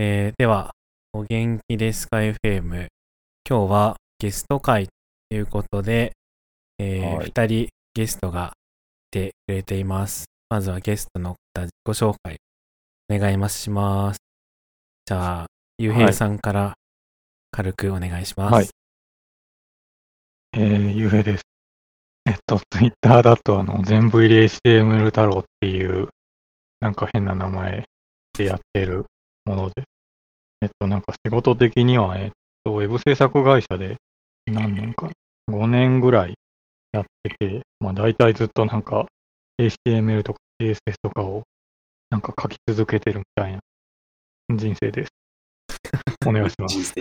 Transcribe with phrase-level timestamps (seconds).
[0.00, 0.70] えーでは、
[1.12, 2.86] お元気ですか FM。
[3.44, 4.86] 今日はゲスト会
[5.28, 6.12] ということで、
[6.78, 8.52] えーはい二人ゲストが
[9.10, 10.26] 来てくれています。
[10.50, 12.36] まずはゲストの方、自己紹介
[13.12, 14.20] お願いします。
[15.04, 15.46] じゃあ、
[15.78, 16.74] ゆうへいさんから
[17.50, 18.54] 軽くお願いします。
[18.54, 18.68] はい
[20.52, 21.42] えー、ゆうへです。
[22.24, 26.06] えっと、ツイッターだと、あの、全部入り HTML 太郎っていう、
[26.78, 27.84] なんか変な名前
[28.34, 29.04] でやってる
[29.48, 29.84] もので、
[30.60, 32.30] えっと、なんか仕事的には、えっ
[32.64, 33.96] と、ウェブ制作会社で
[34.46, 35.10] 何年か、
[35.50, 36.34] 5年ぐらい
[36.92, 39.06] やってて、まあ大体ずっとなんか
[39.60, 41.42] HTML とか CSS とかを
[42.10, 43.60] なんか書き続けてるみたいな
[44.54, 45.10] 人生です。
[46.26, 46.94] お願いします。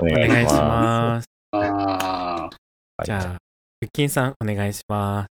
[0.00, 1.26] お お願いししまます。
[1.52, 3.06] あす。
[3.06, 3.22] じゃあ、
[3.80, 5.28] ふっきんさんお願いします。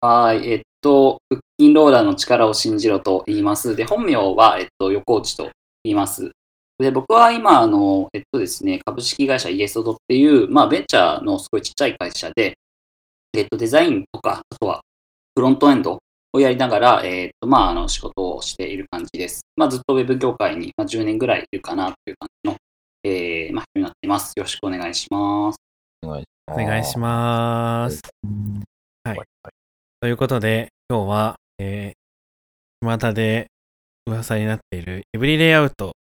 [0.00, 3.76] あ、はい、えっと、腹筋ローラーの力を信じろと言います。
[3.76, 5.50] で、本名は、えっと、横内と
[5.84, 6.30] 言います。
[6.78, 12.56] で、僕は今、あの、えっとですね、株式会社イエストっていう、まあ、ベンチャーのすごいちっちゃい会社で、
[13.36, 14.80] えっと、デザインとか、あとは、
[15.34, 15.98] フロントエンド
[16.32, 19.40] をやりながら、えっと、まあ、あの、仕事をしている感じです。
[19.56, 22.56] まあ、ずっとウェブ業界に、まあ、10年ぐらいいるかなという感じの、
[23.02, 24.32] えー、まあ、人になっています。
[24.36, 25.56] よろしくお願いします。
[26.04, 26.64] お願いしおます。
[26.64, 28.47] 願いします。
[30.00, 33.48] はいということで、今日は、えー、巷で
[34.06, 35.96] 噂になっているエブリレイアウト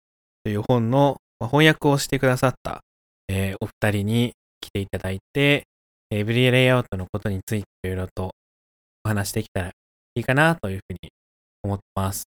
[0.43, 2.81] という本のまあ翻訳をしてくださった、
[3.29, 5.63] えーお二人に来ていただいて、
[6.11, 8.33] エブリレイアウトのことについていろいろと
[9.05, 9.73] お話できたらい
[10.17, 11.11] いかなというふうに
[11.63, 12.25] 思ってます。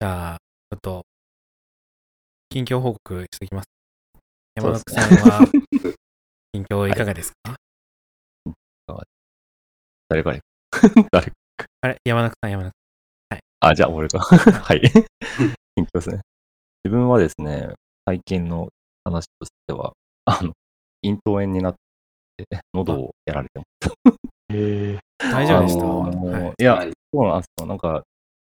[0.00, 0.36] じゃあ、
[0.70, 1.02] ちょっと、
[2.48, 3.68] 近況報告しておきます。
[4.54, 5.46] 山そう田ですねさんは、
[6.54, 7.59] 近況いかがですか、
[10.10, 10.40] 誰かに
[11.10, 11.32] 誰
[11.80, 11.96] あれ？
[12.04, 12.72] 山中さん、山中
[13.60, 14.18] あ、じゃあ俺が。
[14.20, 14.80] はい。
[14.80, 16.20] 緊張ですね。
[16.84, 17.68] 自分はですね、
[18.06, 18.68] 最近の
[19.04, 19.92] 話としては、
[20.24, 20.52] あの、
[21.04, 21.74] 咽頭炎になっ
[22.36, 22.44] て、
[22.74, 24.16] 喉をやられてます。
[24.50, 25.32] えー、さん。
[25.32, 27.66] 大丈夫でした、あのはいいや、はいそうなんですよ。
[27.66, 28.02] なんか、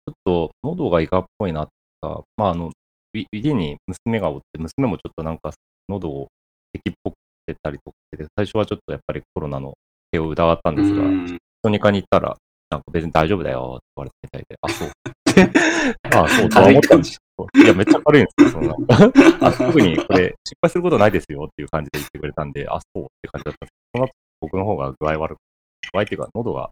[0.06, 1.68] ちょっと喉がイカっぽいなっ
[2.00, 2.70] か、まあ、あの、
[3.14, 5.52] い家に娘がおって、娘もちょっとなんか
[5.88, 6.28] 喉を
[6.74, 9.74] 咳っぽくしてたりとかして、最初はちょっとやっぱりコロナの
[10.10, 11.02] 手を疑ったんですが、
[11.64, 12.36] うん小児科に行ったら、
[12.70, 14.90] なんか別に大丈夫だよって言われてみたいで、あ、そう。
[16.24, 23.72] あ、そうとは思ったんですけど、いや、めっちゃ軽いんですよ、そんかあ 特にこれ、失敗することないですよっていう感じで言ってくれたんで、あ、そうって感じだったんです。
[23.92, 25.38] けど、その後僕の方が具合悪く、
[25.92, 26.70] 具合っていうか、喉が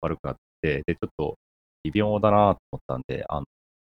[0.00, 1.36] 悪くなって、で、ちょっと、
[1.84, 3.44] 微病だなと思ったんで、あの、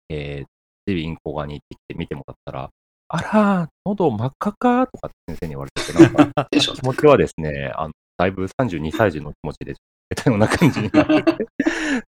[0.08, 0.46] えー、
[0.86, 2.70] 耳鼻咽喉科に行ってきて見てもらったら、
[3.08, 9.74] あらー、喉真っ赤かとかって先生に言われてて、なんか、気持ちはですね、あの、だいぶ32歳児の気持ちで、
[10.10, 11.46] 出たような感じになってて、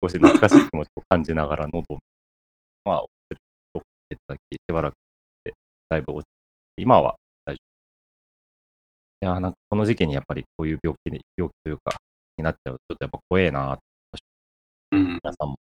[0.02, 1.98] 少し懐かしい気持ちを感じながら喉を、
[2.84, 3.08] まあ、おっ
[4.08, 4.96] ていただき、しばらくし
[5.44, 5.54] て、
[5.88, 6.24] だいぶ落ち
[6.76, 7.58] て、今は大丈
[9.22, 9.26] 夫。
[9.26, 11.96] いやー、なんかこの時期にやっぱりこういう病気で、病気というか、
[12.38, 13.78] になっちゃうと、ちょっとやっぱ怖えな
[14.92, 15.56] うん皆さんも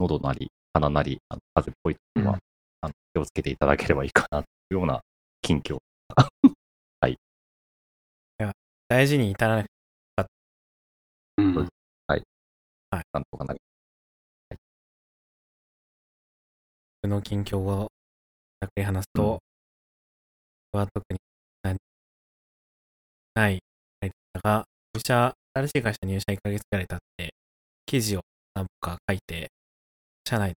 [0.00, 2.40] 喉なり、鼻なり、あの風邪っぽいところは、うん
[2.82, 5.00] あの気をつけていただければいいかなというような
[5.40, 5.78] 近況。
[8.88, 9.75] 大事に至らなくて、
[11.38, 11.68] うん
[13.12, 13.60] なんとかなり。
[17.02, 17.88] 僕の近況を
[18.60, 19.38] ざっくり話すと、
[20.72, 21.18] 僕は特に
[21.62, 21.76] 何
[23.34, 23.58] ない
[24.02, 24.64] ないでしたが、
[24.94, 27.34] 入社、新しい会社入社1ヶ月くらい経って、
[27.86, 28.20] 記事を
[28.54, 29.48] 何本か書いて、
[30.28, 30.54] 社内で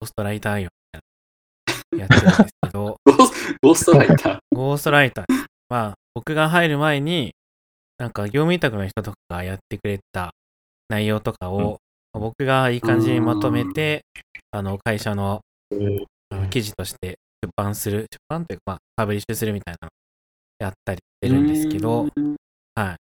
[0.00, 2.96] ゴーストライター業みたいなのやってるんですけど、
[3.62, 4.38] ゴーストライター。
[4.54, 5.24] ゴーストライター。
[5.68, 7.34] まあ、僕が入る前に、
[7.98, 10.32] なんか業務委託の人とかがやってくれた
[10.88, 11.78] 内容とかを、
[12.12, 14.04] 僕がいい感じにまとめて、
[14.50, 15.40] あの、会社の
[16.50, 19.90] 記事として出版する、出版というか、まあ、パブリッシュするみたいなの
[20.58, 22.36] やったりしてるんですけど、うん
[22.74, 22.96] はい。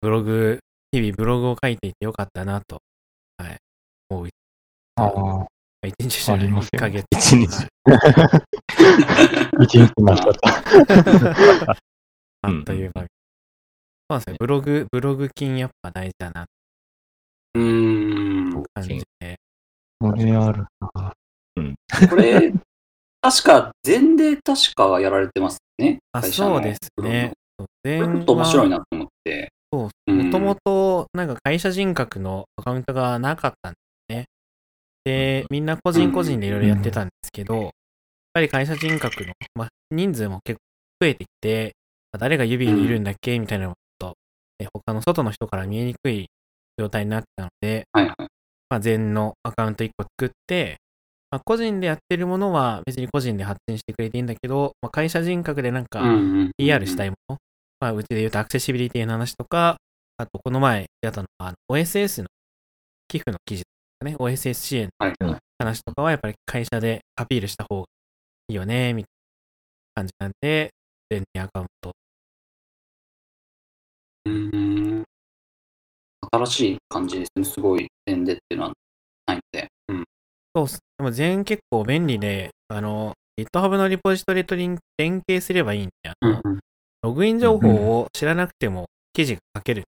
[0.00, 0.58] ブログ、
[0.92, 2.80] 日々ブログを書いていてよかったなと、
[3.38, 3.56] はい。
[4.08, 4.28] もう、
[4.96, 5.46] あ
[5.82, 7.06] あ、一日じゃない、ありますよ一ヶ月。
[7.12, 7.68] 一日はい
[9.64, 11.76] 一日になっちゃった。
[12.42, 13.08] あっという間に。
[14.10, 14.36] そうですよ。
[14.40, 16.50] ブログ、ブログ金やっぱ大事だなって
[17.60, 18.62] うん。
[18.74, 19.36] 感じで。
[20.00, 21.12] これあるな。
[22.08, 22.52] これ、
[23.20, 25.98] 確か、前で確かやられてますね。
[26.12, 27.32] あ、そうですね。
[27.58, 29.52] そうこれ前ちょっと面白いはなと思って。
[29.72, 33.78] そう、うんもともと、なんか会社人格のアカウントがなかったんで
[34.08, 34.24] すね。
[35.04, 37.70] で、みんな個人個人でいろいろやってたんですけど、やっ
[38.32, 41.72] ぱり会社人格の、まあ、人数も結構増えてきて、
[42.12, 43.79] まあ誰が指にいるんだっけみたいなのがちょっと、
[44.60, 46.28] え他の外の人から見えにくい
[46.78, 48.14] 状態になってたので、はいはい。
[48.68, 50.76] まあ、全のアカウント1個作って、
[51.30, 56.02] まあ、個人でやってるものは別に個人で発信してくれていいんだけど、まあ、会社人格でなんか
[56.56, 57.36] PR したいもの、
[57.80, 59.76] まあ、うちで言うとアクセシビリティの話とか、
[60.18, 62.28] あとこの前やったのはあの OSS の
[63.08, 63.68] 寄付の記事と
[64.04, 67.86] かね、OSS 支援はいの話とかはやっぱり会社でアピールした方が
[68.48, 69.10] いいよね、みたい
[69.96, 70.70] な感じなんで、
[71.10, 71.92] 全にアカウント。
[74.26, 75.04] うん
[76.32, 77.44] 新しい感じですね。
[77.44, 78.72] すごい点でっていうのは
[79.26, 79.68] ないので。
[79.88, 80.04] うん。
[80.54, 80.78] そうっす。
[80.98, 86.58] でも全結構便利で、あの、GitHub のリポジトリと連携すればいいんで、あのうん
[87.02, 87.68] ログイン情報
[87.98, 88.84] を知らなくても
[89.14, 89.84] 記事が書ける。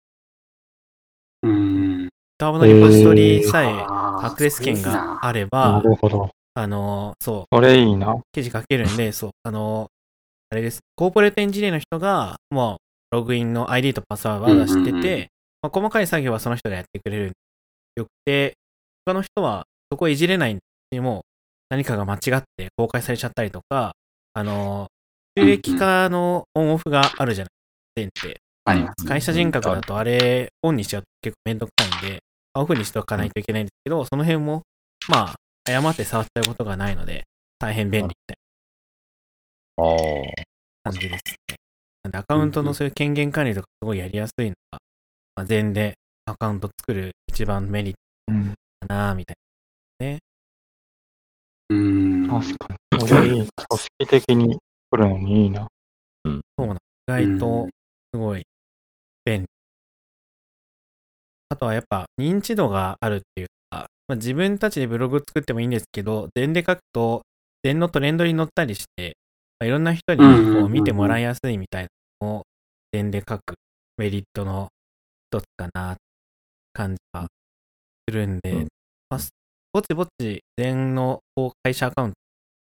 [1.42, 2.08] うん。
[2.40, 6.30] GitHub のリポジトリさえあーアクセス権があれなば、るほど。
[6.54, 8.16] あの、そう、それいいな。
[8.32, 9.88] 記事書けるんで、そう、あの、
[10.50, 10.80] あれです。
[10.96, 12.81] コーポレートエンジニアの人が、もう、
[13.12, 15.20] ログインの ID とパスワードは知ってて、うんうんうん
[15.62, 17.32] まあ、細かい作業はその人がやってくれる
[17.94, 18.54] よくて、
[19.06, 20.58] 他の人はそこいじれないん
[20.90, 21.22] で、もう
[21.68, 23.92] 何かが間違って公開されちゃったりとか、
[24.34, 24.88] あの、
[25.38, 27.48] 収益化のオンオフがあるじゃな
[28.02, 28.42] いですか、って。
[29.06, 32.20] 会社人格だとあれ、オンにしちゃうと結構めんどくさいんで、
[32.54, 34.62] オフにしておかないといけないんですけど、その辺も、
[35.08, 35.34] まあ、
[35.70, 37.24] 誤って触っちゃうことがないので、
[37.58, 38.36] 大変便利みたい
[39.76, 40.90] ああ。
[40.90, 41.61] な感じですね。
[42.10, 44.78] アカウントのそういう権限管理とかすごいやりやすいのが、
[45.36, 45.94] まあ、全で
[46.26, 47.94] アカウント作る一番メリッ
[48.28, 48.54] うん。
[48.80, 49.36] トかな、みたい
[51.70, 52.28] うん。
[52.28, 53.08] 確かに。
[53.08, 53.30] それいい。
[53.30, 54.58] 組織的に
[54.90, 55.60] 来るのにいいな。
[55.60, 55.68] な。
[56.58, 57.68] そうなん意外と
[58.14, 58.42] すごい
[59.24, 59.46] 便利。
[61.48, 67.22] あとはやっぱ認知度があるっていうか、まあ、自分たちでブログ作ってもいいんですけど、全で書くと、
[67.62, 69.14] 全のトレンドに載ったりして、
[69.62, 70.24] まあ、いろんな人にこ
[70.64, 71.88] うん見てもらいやすいみたいな
[72.26, 72.42] のを、
[72.92, 73.54] 全で書く
[73.96, 74.70] メリットの
[75.30, 75.96] 一つかな、
[76.72, 77.28] 感じが
[78.08, 78.68] するんで、うん
[79.08, 79.20] まあ、
[79.72, 82.14] ぼちぼち全のこう会社アカウント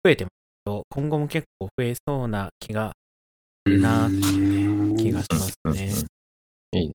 [0.05, 0.33] 増えてます
[0.65, 2.93] けど、今後も結構増えそうな気が
[3.67, 5.93] するなっていう気がしますね。
[6.73, 6.93] いい。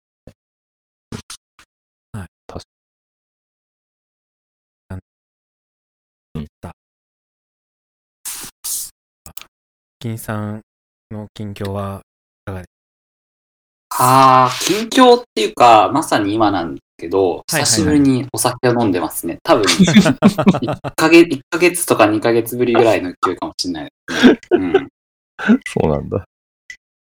[10.01, 10.61] 金さん
[11.11, 12.01] の近況は
[12.47, 12.69] いかがです
[13.89, 19.37] ああ、近況っていうか、まさに今なんですけど、久しぶりにお酒を飲んでますね。
[19.43, 23.91] 多分、1ヶ月、 1ヶ月とか2ヶ月ぶりぐらいの勢いかもしれないで
[24.41, 24.73] すね。
[24.73, 24.89] うん。
[25.67, 26.25] そうなんだ。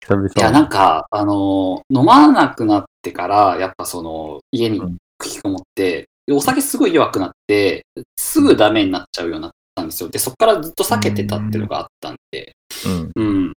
[0.02, 7.86] 久々いや、なんか、あのー飲まなくなってから、やっぱその、家にうん引きこもって、でお酒すごい弱くなって、
[8.16, 10.08] すぐダメになっちゃうようになったんですよ。
[10.08, 12.54] で、そこからずっと避けてたっていうのがあったんで、
[12.86, 13.12] うん。
[13.14, 13.52] うん。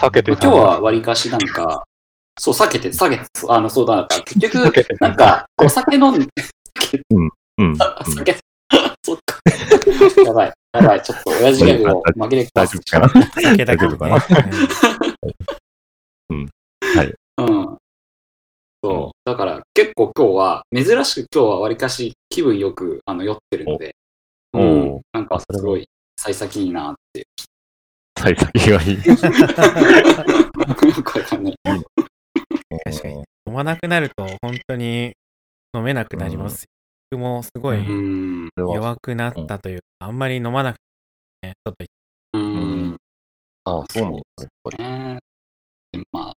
[0.00, 1.84] 避けて今日はわりかしなんか、
[2.38, 6.26] そう、避けて、避けて、あの、そうだから、結局なんか、お酒飲んで、
[7.10, 7.76] うん。
[7.80, 8.36] あ 酒、
[9.04, 9.38] そっか。
[10.24, 13.08] やばい、やばい、ちょっと親父ギャグを紛れ大丈夫かな？
[13.08, 13.88] 避けたくね。
[13.88, 14.18] 大丈夫かな？
[16.94, 17.14] はい。
[17.38, 17.78] うん。
[18.82, 19.30] そう。
[19.30, 23.94] だから結構今日は、珍しく今日はわりかし気分よくあの酔ってるので、
[24.52, 24.58] お。
[24.58, 24.90] うん。
[24.94, 25.86] おなんかすごい
[26.16, 27.26] 幸先いいなって。
[28.22, 28.96] 幸先がいい。
[28.96, 29.02] よ
[31.02, 31.54] くわかんない。
[32.84, 33.14] 確かに
[33.46, 35.12] 飲まなくなると本当に
[35.74, 36.68] 飲めなくなりますよ。
[37.10, 37.84] 僕もすごい
[38.56, 40.76] 弱くなったというか、あんまり飲まなく
[41.42, 41.84] て、ね、ちょっと
[42.34, 42.96] うん。
[43.64, 44.20] ああ、そうなんだ。
[44.40, 44.84] やっぱり。
[44.84, 45.18] ね
[45.92, 46.32] でま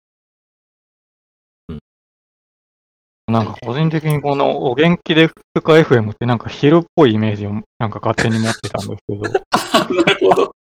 [3.28, 9.22] あ、なんか個人的にこのお元気で2日 FM ってなんか昼っぽいイメージをなんか勝手に持ってたんですけど、
[10.04, 10.55] なるほど。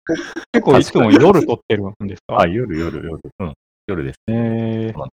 [0.51, 2.39] 結構いつも夜撮ってるんですか？
[2.41, 3.19] あ、夜、夜、夜。
[3.39, 3.53] うん。
[3.87, 4.19] 夜です。
[4.27, 5.09] えー、そう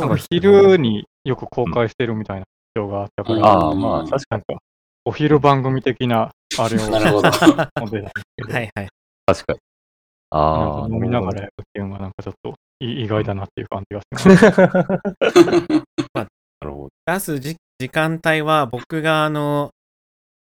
[0.00, 2.44] なんか昼によく公開してるみたいな
[2.76, 4.42] 印象があったから、うんああ、まあ、確かに、
[5.04, 7.30] お昼番組的なあれを なるほど。
[7.30, 8.88] 持ってたんですけど、はいはい。
[9.26, 9.58] 確かに。
[10.30, 14.52] ああ、か飲みながらやるっていうのがなんかちょっとい意外だなっていう感じがします。
[16.14, 16.28] なる
[16.72, 16.88] ほど。
[17.06, 19.70] 出す時時間帯は僕があの、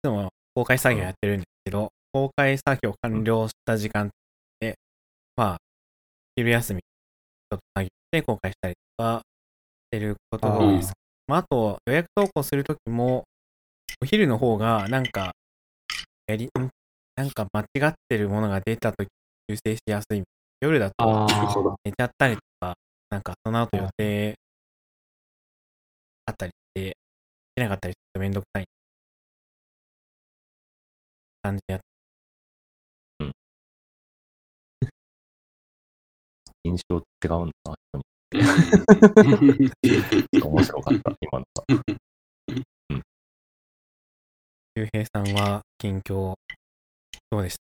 [0.04, 4.08] いつも公開作業やってるんですけど、公開作業完了した時間
[4.58, 4.76] で、
[5.36, 5.56] まあ、
[6.34, 10.94] 昼休み、ちょっと作業して公開したりとかしてることが多いです。
[11.26, 13.24] まあ、あと、予約投稿するときも、
[14.00, 15.32] お昼の方がなんか、
[16.26, 16.50] やり、ん
[17.16, 19.08] なんか間違ってるものが出たとき
[19.50, 20.22] 修正しやすい。
[20.62, 21.26] 夜だと。
[21.84, 22.76] 寝ちゃったりとか、
[23.10, 24.34] なんかその後予定
[26.24, 26.94] あったりして、で
[27.56, 28.64] きなかったりするとめんどくさい
[31.42, 31.80] 感じでやっ
[36.66, 37.00] 印象違
[37.42, 38.04] うんだな、人に。
[40.42, 41.64] 面白かった、今のが。
[44.76, 46.34] ゆうへいさんは近況、
[47.30, 47.56] どうでし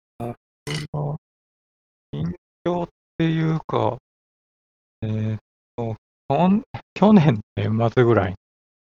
[2.12, 2.34] 近
[2.66, 3.98] 況っていうか、
[5.02, 5.38] えーっ
[5.76, 5.96] と、
[6.28, 6.62] 去ん
[6.94, 8.34] 去年の年末ぐらい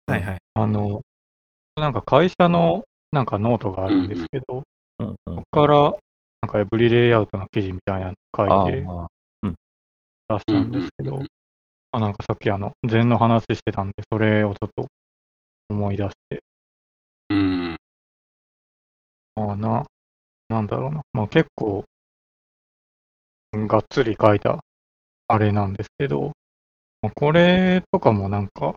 [0.08, 0.40] はいはい。
[0.56, 1.02] あの、
[1.76, 4.64] なんか会社のなんかノートがあるんですけど、
[5.00, 5.94] うんうんそこから、
[6.42, 9.08] なんか Every Layout の記事みたいなのあ書いてあ、
[10.30, 11.24] 出したんですけど、
[11.92, 14.88] あなんかさっきあの、禅の話してたんで、それをちょっと
[15.70, 16.44] 思い出して、
[17.30, 17.78] うん。
[19.36, 19.86] あな、
[20.50, 21.02] なんだろうな。
[21.14, 21.84] まあ結構、
[23.54, 24.60] がっつり書いた
[25.28, 26.32] あれなんですけど、
[27.02, 28.76] まあこれとかもなんか、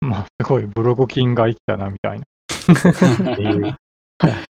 [0.00, 2.26] まあすごいブログ金が生きたなみたいな。
[3.32, 3.74] っていう。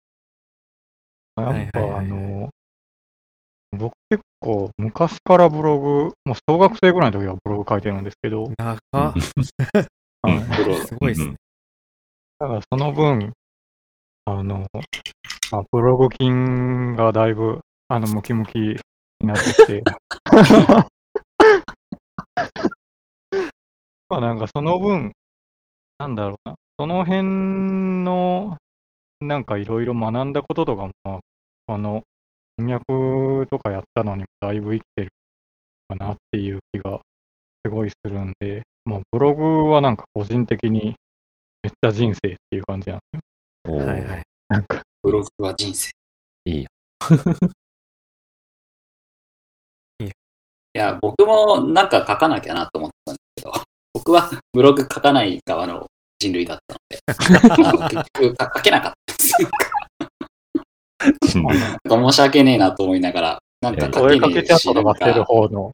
[1.37, 2.58] やっぱあの、僕
[4.11, 5.87] 結構昔からブログ、
[6.25, 8.79] もう小学生ぐらいの時はブログ書いてるんですけど、長っ。
[10.87, 11.37] すごいですね。
[12.39, 13.33] だからその分、
[14.25, 14.67] あの、
[15.51, 18.77] まあ、ブログ金がだいぶ、あの、ムキムキに
[19.23, 19.83] なってきて、
[24.09, 25.13] まあなんかその分、
[25.99, 28.57] なんだろうな、その辺の、
[29.21, 31.13] なんかいろいろ学んだこととかも、ま
[31.67, 32.05] ああの、
[32.59, 35.09] 翻訳とかやったのにだいぶ生きてる
[35.89, 37.01] かなっていう気が
[37.65, 40.97] すごいするんで、まあブログはなんか個人的に
[41.63, 43.21] めっちゃ人生っていう感じなんで
[43.67, 43.77] すよ。
[43.77, 44.23] はいはい。
[44.49, 45.91] なんか、ブログは人生。
[46.47, 46.69] いいよ。
[50.01, 50.11] い
[50.75, 53.53] や、僕もなんか書かなきゃなと思ったんですけど、
[53.95, 55.87] 僕はブログ書かない側の
[56.19, 59.78] 人類だったので、あ の結局書書けなかったんです
[61.89, 65.73] 申し訳ねえなと思いながら、なんか書けけねえし、かしてるか、方の。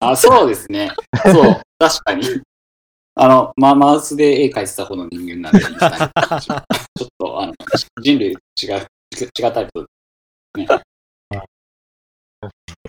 [0.00, 0.90] あ、そうですね。
[1.22, 2.24] そう、確かに。
[3.14, 7.54] あの、まあ、マウスで絵描いてた方の人間なんで、ちょっと、あの、
[8.02, 9.86] 人類違う、違うタイプ。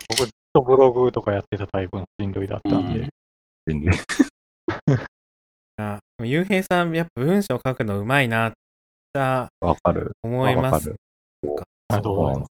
[0.10, 3.10] 僕ずっとブログとかやってたタイプの人類だったんで、うん
[3.68, 4.00] 人類
[5.78, 8.52] あゆうへいさん、やっぱ文章書くのうまいなっ
[9.14, 9.50] てわ
[9.84, 10.12] かる。
[10.24, 10.96] 思いますわかる。。
[11.90, 12.46] あとは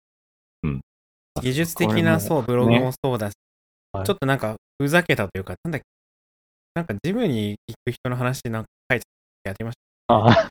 [0.63, 0.81] うん
[1.41, 3.33] 技術的な、そう、ブログもそうだし、
[3.93, 5.85] はいちょっとなんか、ふざけたというか、なんだっけ、
[6.75, 9.05] なんかジムに行く人の話なんか書いて
[9.45, 9.75] やってまし
[10.07, 10.49] あ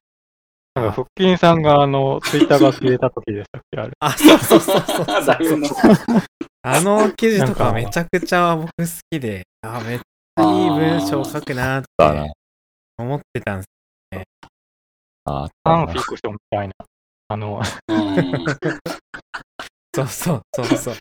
[0.75, 3.91] なんか、腹筋さんが、あの、ツイッターが消えた時でしたっけ、あれ。
[3.91, 3.97] た。
[4.07, 5.07] あ、そうそうそうそう
[6.63, 11.89] あの記事とかめちゃくちゃ僕好きで、あ、めっちゃいい文章書くなって。
[12.99, 13.69] 思ってたんです。
[15.25, 16.75] ああ、ファンフィクションみたいな。
[17.29, 18.45] あの、う ん
[19.95, 20.97] そうそうそうそう。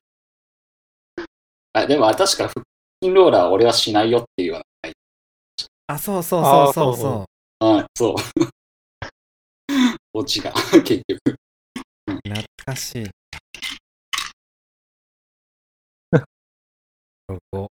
[1.74, 2.64] あでも、確か腹
[3.02, 4.64] 筋ローラーは俺はしないよっていうような。
[5.88, 7.26] あ、そうそうそうそうそう
[7.60, 8.16] そあそう。
[10.14, 10.52] オチが、
[10.84, 11.38] 結局。
[12.08, 12.12] う。
[12.12, 13.10] 懐かしい。
[16.12, 16.20] ブ
[17.30, 17.68] ログを、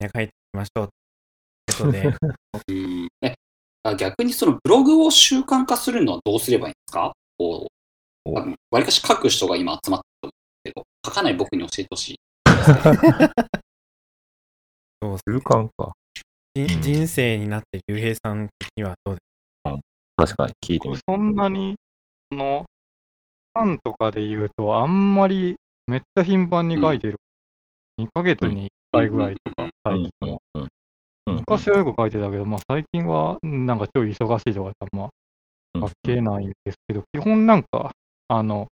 [0.00, 0.88] ね、書いていきましょう。
[1.66, 2.16] ということで、
[2.68, 3.34] うんえ
[3.84, 7.12] あ逆にそのブログを習慣化するのはどうすればいいんですか？
[7.42, 7.66] こ
[8.24, 8.46] う、おわ
[8.78, 10.32] りかし書く人が今集まってる
[10.62, 12.16] けど、書かない僕に教えてほしい。
[15.28, 15.92] 習慣か。
[16.54, 16.68] じうん。
[16.82, 19.24] 人生になって竜兵さん的にはどうです
[20.16, 21.74] 確かに聞いてみそんなに、
[22.30, 22.64] その、
[23.54, 25.56] ファンとかで言うと、あんまり
[25.88, 27.16] めっちゃ頻繁に書いてる。
[28.00, 30.38] 2ヶ月に1回ぐらいとか、最近は。
[30.54, 30.62] うん。
[31.26, 31.36] うん。
[31.38, 35.10] 昔はよく書いてたけど、まあ最近はなんかちょい忙しいとかであんまうん
[35.74, 37.92] 書けないんですけど、基本なんか、
[38.28, 38.68] あの、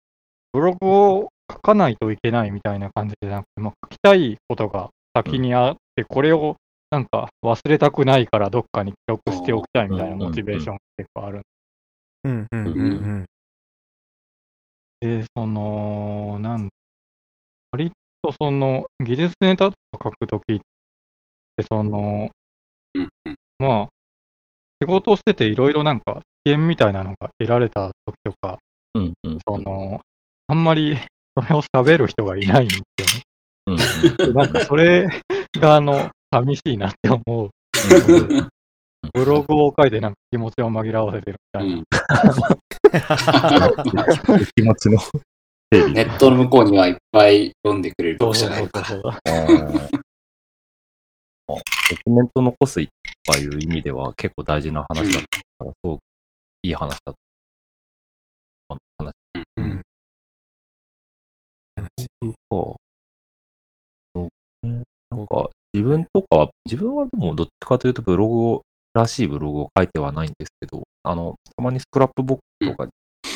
[0.53, 6.57] ブログを書かないといけないみたいな感じでなくて、まあ、書きたいことが先にあって、これを
[6.91, 11.43] なんか忘れたくないからどっかに記録しておきたいみたいなモチベーションが結構ある。
[12.25, 12.83] うんうんうんう
[13.21, 13.27] ん。
[15.01, 16.69] で、その、なん
[17.73, 17.93] 割
[18.23, 20.59] とその技術ネタとか書くときっ
[21.57, 22.31] て、その、
[23.59, 23.89] まあ、
[24.83, 28.59] 仕事をしてていろいろなんか知見みたいなのが得られたときとか、
[28.95, 30.01] うんうんその、
[30.49, 30.97] あんまり
[31.37, 32.83] それを喋る人がいないんです
[33.67, 33.93] うんうんよね。
[34.27, 35.09] でなんかそれ
[35.59, 37.51] があの、寂しいなって思う。
[39.15, 41.75] ブログを書いてなんか気持ちを紛らわせてるみたいな。
[41.77, 41.85] うん
[44.55, 44.99] 気持ちの。
[45.71, 49.11] ネットの向こうにはいっぱい読んでくれるそう読そう者がいるか
[51.89, 52.91] キュメント残すと
[53.33, 56.01] かいう意味では結構大事な話だったから、すごく
[56.63, 57.15] いい話だった。
[58.69, 59.15] この話。
[59.57, 59.83] うん。
[62.51, 62.77] か。
[64.15, 64.29] そ
[64.63, 64.67] う。
[64.67, 68.63] ねなんか、自分とかは、自分はでもどっちかというとブログを、
[68.93, 72.89] らしいブログを書いてはないんですけど、あの、たまに Scrapbox とか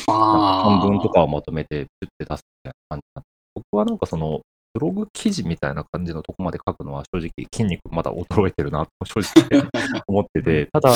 [0.07, 4.41] あ短文とかをまとめて、プッて出すみたいな感じなんで僕はなんかその、
[4.73, 9.63] ブログ記事みたいな感じのとこまで書くのは正直筋肉まだ衰えてるなと正直
[10.07, 10.91] 思ってて、ただ、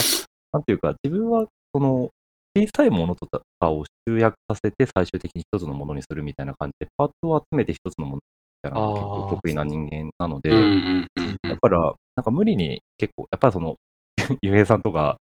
[0.51, 2.09] なんていうか自分はその
[2.57, 8.21] 小さいものとかを集約させて最終的に一つのものにするみたいな感じで、パーツを集めて一つのものみ
[8.63, 10.73] たいなのが結構得意な人間なので、
[11.47, 11.79] だから、
[12.15, 13.75] なんか無理に結構、やっぱりその、
[14.41, 15.17] ゆえさんとか、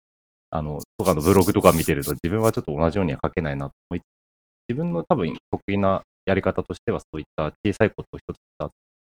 [0.51, 4.03] あの、とかのブログとか見てると、自分はちょっと同じようには書けないなと思い、
[4.69, 8.71] 自分の多分得意なやり方としては、そういった小さいことを一つ使っ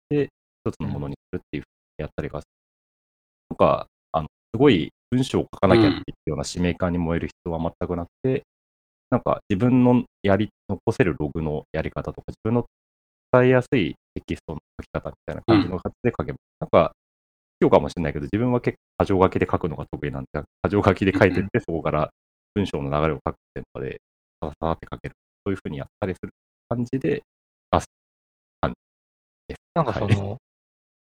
[0.10, 0.30] て、
[0.66, 1.68] 一つのものにするっていうふう
[2.00, 2.42] にやったりが、
[3.50, 8.44] とか、あの、すごい文章を書かなきゃっていうような使命感に燃える必要は全くなくて、
[9.10, 12.66] なんか自分のやり、残せるログのやり方とか、自分の
[13.32, 16.92] 伝えやすいテキストの書き方みたいな感じの形で書けば、なんか、
[17.60, 22.10] 今日かもしれないけど、自分は結構箇条書きで書くのが得意なんで、箇条書きで書いてって、そこから
[22.54, 24.02] 文章の流れを書くっていうので、
[24.44, 25.16] さささって書ける。
[25.46, 26.30] そういうふうにやったりする
[26.68, 27.24] 感じで
[27.72, 27.88] 出す
[28.60, 28.76] 感じ
[29.48, 29.62] です。
[29.76, 30.38] なんかそはいの、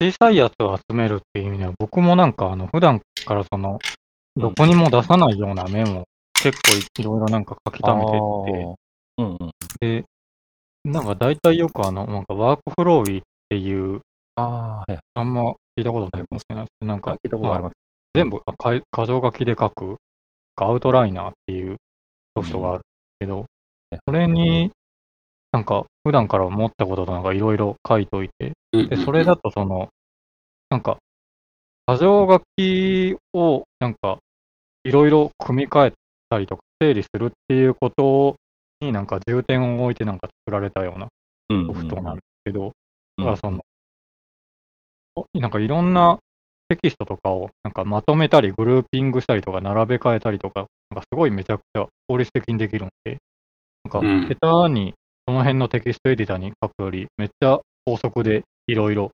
[0.01, 3.79] 小さいやつを集めるっていう意味では、僕もなんかあの、普段からその、
[4.35, 8.75] どこにも出さないようなメモ、結構いろいろなんか書き溜めてって、
[9.17, 9.51] うんうん。
[9.79, 10.05] で、
[10.83, 14.01] なんか大体よくあの、なんかワークフローウィーっていう、
[14.35, 14.99] ああ、はい。
[15.13, 16.87] あんま聞いたことないかもしれないです。
[16.87, 17.73] なんか聞いたことあります。
[18.15, 19.97] 全部あかい箇条書きで書く、
[20.55, 21.77] アウトライナーっていう
[22.35, 22.83] ソフトがある
[23.19, 23.45] けど、
[24.07, 24.71] それに、
[25.51, 29.89] なんか普段から思ったこととなんかいろいろ書いといて、うんで、それだとその、
[30.69, 30.97] なんか、
[31.87, 34.19] 箇条書きをなんか
[34.83, 35.93] いろいろ組み替え
[36.29, 38.35] たりとか整理するっていうこと
[38.81, 41.07] になんか重点を置いてなんか作られたような
[41.49, 42.73] うんソフトなんですけど、
[43.17, 43.25] うん。
[43.25, 43.61] だからその、
[45.15, 46.19] おなんかいろんな
[46.69, 53.17] テキストとかをなんかまとめたり、グルーピングしたりとか、並べ替えたりとか、なんかすごいめちゃくちゃ効率的にできるんで、
[53.83, 54.27] なんかうん。
[54.27, 54.93] 下手に
[55.27, 59.11] その辺のテキストエディターに書くより、めっちゃ高速でいろいろ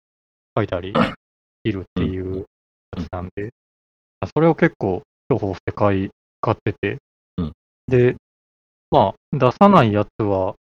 [0.55, 0.99] 書いたりで
[1.63, 2.45] きるっていう
[3.11, 3.51] なんで、
[4.33, 6.09] それを結構重宝して買
[6.51, 6.97] ってて、
[7.37, 7.51] うん。
[7.87, 8.15] で、
[8.91, 10.55] まあ、出さないやつは、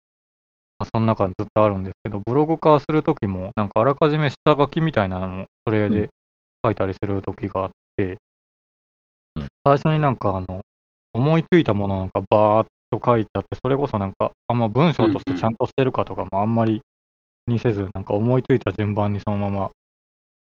[0.79, 6.09] まあ、その中にずっとあるんですけど、ブログ化するときも、なんかあらかじめ下書きみたいなのも、それで
[6.63, 8.17] 書いたりするときがあって、
[9.35, 9.47] うん。
[9.65, 10.61] 最初になんかあの、
[11.13, 16.81] 思いついたものなんかバーっと書いてあって、それこそなんか、あんま文章としてちゃんとしてるかとかもあんまり
[17.47, 19.71] 気にせず、なんか思いついた順番にそのまま、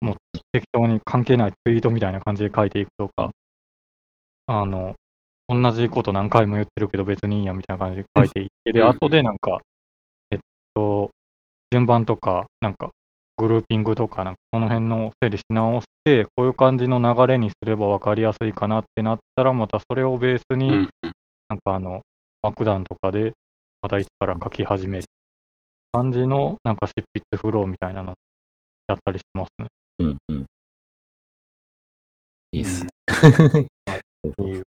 [0.00, 0.16] もう
[0.52, 3.30] 適当に関係ないツイートみたいな感じで書いていくとか、
[4.46, 4.94] あの、
[5.48, 9.60] 同じこと何回も言ってるけど別にいいやみたいな感じで書いていって、で、うん後でなんか、
[10.30, 10.38] えっ
[10.74, 11.10] と、
[11.70, 12.90] 順番とか、なんか、
[13.36, 20.90] グルーピングとか、なんかその辺の整理し直して、こういう感じの流れにすれば分かりやすいかなってなったら、またそれをベースに、うん
[21.48, 22.02] なんかあの、
[22.42, 23.32] 爆弾とかで、
[23.82, 25.04] また一から書き始める
[25.92, 28.14] 感じの、なんか執筆フローみたいなの
[28.88, 29.66] やったりしますね。
[29.98, 30.46] うんうん。
[32.52, 32.90] いいっすね。
[34.38, 34.42] う。
[34.42, 34.62] うん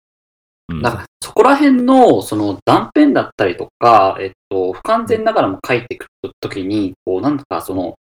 [0.82, 6.08] だからそこら辺のその断片だったりとか、えっと、不完全ながらも書いていく
[6.40, 7.96] ときに、こう、なんかその、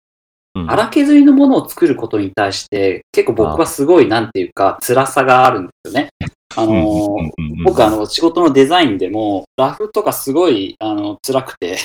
[0.55, 6.09] うん荒削りのものを作ることに対して、結構僕はすごい、なんていうか、辛さがあるんですよね。
[6.55, 7.17] あの
[7.65, 11.77] 僕、あの、仕事のデザインでも、ラフとかすごい、あの、辛くて、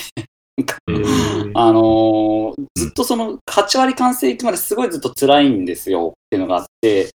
[0.87, 7.09] うんあのーずっとその8割完成いくまですごいずっと辛いんですよっていうのがあって、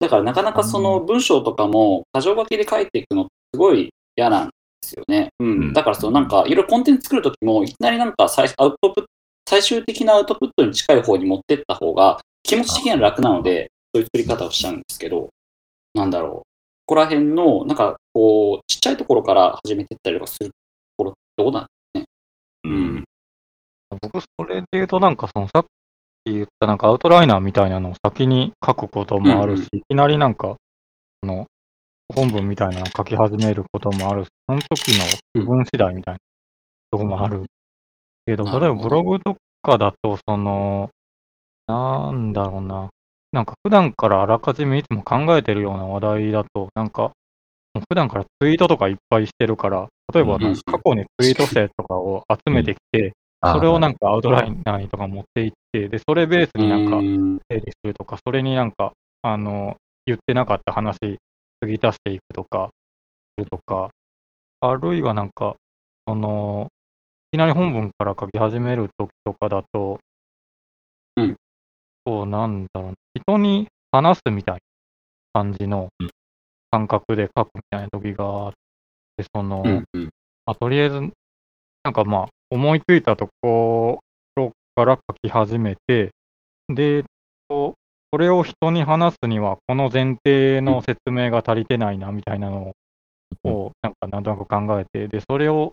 [0.00, 5.28] だからなかなかその文章とかも箇条書きで書いていくのすごい嫌なんですよね。
[5.38, 5.48] うん。
[5.48, 9.08] うんだからそのなんかいろいろコンテンツ作るときもいきなりなんか最アウトプット、
[9.48, 15.28] 最終的なアウトプットに近い方に持ってった方が気持ち的には楽なので、そういう作り方をしちゃうんですけど、
[15.94, 16.30] なんだろう。
[16.30, 16.44] こ
[16.86, 20.52] こら辺の、なんかこう、ちっちゃいところから始めていったりとかすると
[20.96, 21.66] ころってどうなん
[22.68, 23.04] うん。
[24.02, 25.64] 僕、それで言うと、なんかそのさっ
[26.24, 30.56] き言ったなんかアウトライナーみたいなのを先に書くこともあるし、うんいきなりなんか、
[31.22, 31.46] あの、
[32.14, 35.04] 本文みたいなのを書き始めることもあるし、その時の
[35.34, 36.18] 気分次第みたいな
[36.90, 37.44] とこもある
[38.26, 40.90] けど、例えばブログとかだと、その、
[41.66, 42.90] なんだろうな、
[43.32, 47.12] なんか普段からあらかじめいつも考えてるような話題だと、なんか、
[47.88, 53.12] 普段からツイートとかいっぱいしてるから、例えば過去にツイートしたやつとかを集めてきて、
[53.44, 57.38] それをなんかアウトライナーにとか持っていって、で、それベースになんかうん。
[57.50, 58.92] 整理するとか、それになんか、
[59.22, 61.18] あの、言ってなかった話、継
[61.66, 62.70] ぎ足していくとか、
[63.38, 63.90] するとか、
[64.60, 65.56] あるいはなんか、
[66.06, 66.68] その、
[67.32, 70.00] いきなり本文から書き始めるときとかだと、
[71.16, 71.36] うん。
[72.04, 74.60] こう、なんだろう、人に話すみたいな
[75.42, 76.10] 感じのうん。
[76.70, 78.52] 感覚で書くみたいなときがあっ
[79.18, 80.04] て、その、うんうん。
[80.46, 81.00] まあ、とりあえず、
[81.82, 84.00] なんかまあ、思いついたとこ
[84.36, 86.10] ろから書き始めて、
[86.68, 87.04] で、
[87.48, 87.74] こ
[88.10, 92.72] これを人に話すには、この前提の説明が足りてないなみたいなの
[93.44, 95.72] を、なんかなんとなく考えて、で、それを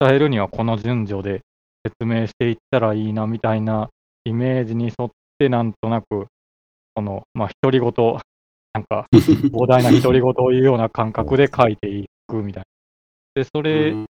[0.00, 1.42] 伝えるには、この順序で
[1.86, 3.90] 説明していったらいいなみたいな
[4.24, 6.26] イメージに沿って、なんとなく、
[6.94, 7.92] この、まあ、独り言、
[8.72, 12.73] なんか、 膨大な独り言を言うような感覚で書いていくみたいな。
[13.34, 14.06] で、それうん。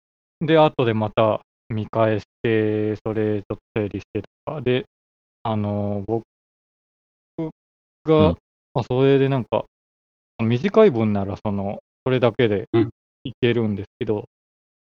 [0.45, 4.85] で、後でまた見返して、それちょっと整理してとか、で、
[5.43, 6.23] あの僕
[8.05, 8.37] が、うん。
[8.73, 9.65] まあ、それでなんか、
[10.41, 12.89] 短い文なら、その、それだけでうん。
[13.23, 14.25] いけるんですけど、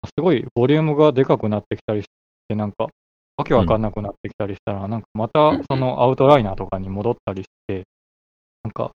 [0.06, 2.08] すごいボリュームがでかくなってきたりし
[2.48, 2.88] て、なんか、
[3.38, 5.63] わけわかんなくなってきたりしたら、なんかまたうん。
[5.69, 7.84] そのアウトライナーとかに戻ったりして、
[8.63, 8.91] なんか、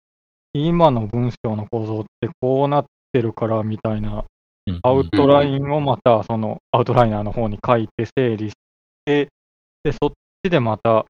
[0.53, 4.25] 今の文章の構造ってこうなってるからみたいなうん
[4.83, 8.57] アウトラインをまたそのアウトライナーの方に書いて整理し
[9.05, 9.29] て、
[9.83, 11.05] で、そっちでまた、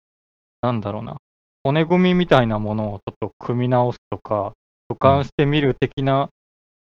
[0.62, 1.17] なんだろうな、
[1.62, 4.53] 骨組みみたいなものをちょっと組み直すとか、
[4.93, 6.29] 俯瞰してみる的な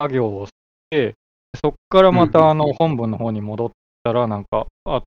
[0.01, 0.51] 作業をし
[0.89, 1.15] て、
[1.61, 3.71] そっからまたあの本文の方に戻っ
[4.03, 5.03] たら、なんか、あ、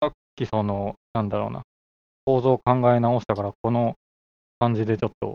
[0.00, 1.62] さっきその、なんだろうな、
[2.24, 3.94] 構造を考え直したから、この
[4.60, 5.34] 感じでちょっと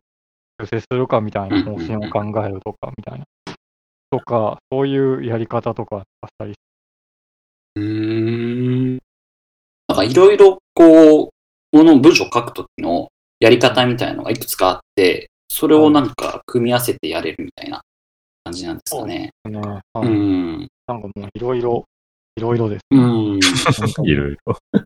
[0.62, 3.26] 修正するかみたいな方針を考えるとか、みたいな。
[4.12, 6.54] とか、そういうやり方とかしたり
[7.76, 9.00] うーん。
[9.88, 11.32] なんかいろいろこ
[11.74, 17.82] う、もの文章を書くときのやり方みたいなのがいくつかあって、それをなんか組み合わせてやれるみたいな
[18.43, 19.32] 感じなんですかね。
[19.45, 19.60] ね。
[19.60, 20.67] はういん。
[20.88, 21.86] なんかもういろいろ、
[22.36, 22.82] いろいろです。
[22.91, 23.39] うん。
[24.06, 24.58] いろいろ。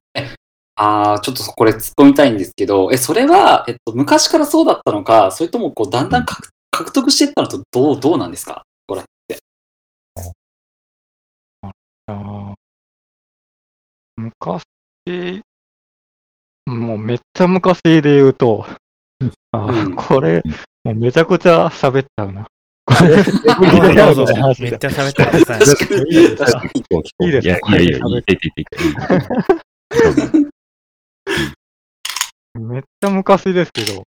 [0.76, 8.64] ああ、ちょっとこれ突っ込みたいんですけど、え、それは、えっと、昔からそうだったのか、それともこう、だんだん獲獲得していったのとどう、どうなんですか？
[12.08, 12.54] あー。
[14.16, 14.64] 昔、
[16.66, 18.66] もうめっちゃ昔で言うと、
[19.52, 19.96] あーうん。
[19.96, 20.44] これ、
[20.84, 22.46] もうめちゃくちゃ喋っちゃうな。
[22.86, 23.16] これ、
[23.96, 25.60] どうぞどうぞめっちゃ喋ってください。
[25.60, 28.64] いいですか聞こう聞こういいですかいやいやいや、いい、いい、いい、い
[30.42, 30.64] い。
[32.60, 34.04] めっちゃ昔ですけど、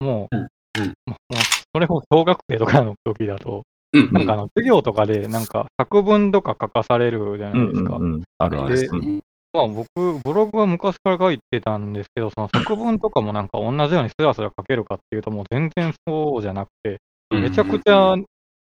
[0.00, 0.44] もう、うんう
[0.82, 1.34] んもう
[1.72, 4.12] それも小学生とかの時だと、うん。
[4.12, 7.98] なんかあの、授業とかで、なんか作文とか書かされるじゃうないですか。
[7.98, 8.22] んうんうん。
[8.38, 8.80] あるある。
[8.80, 9.20] でうん
[9.52, 9.86] まあ僕、
[10.22, 16.98] ブログは昔から書いてたんですけど、その作文とかもなんか同じようにスラスラ書けるかっていうと、もう全然そうじゃなくて、
[17.32, 18.16] うんめちゃくちゃ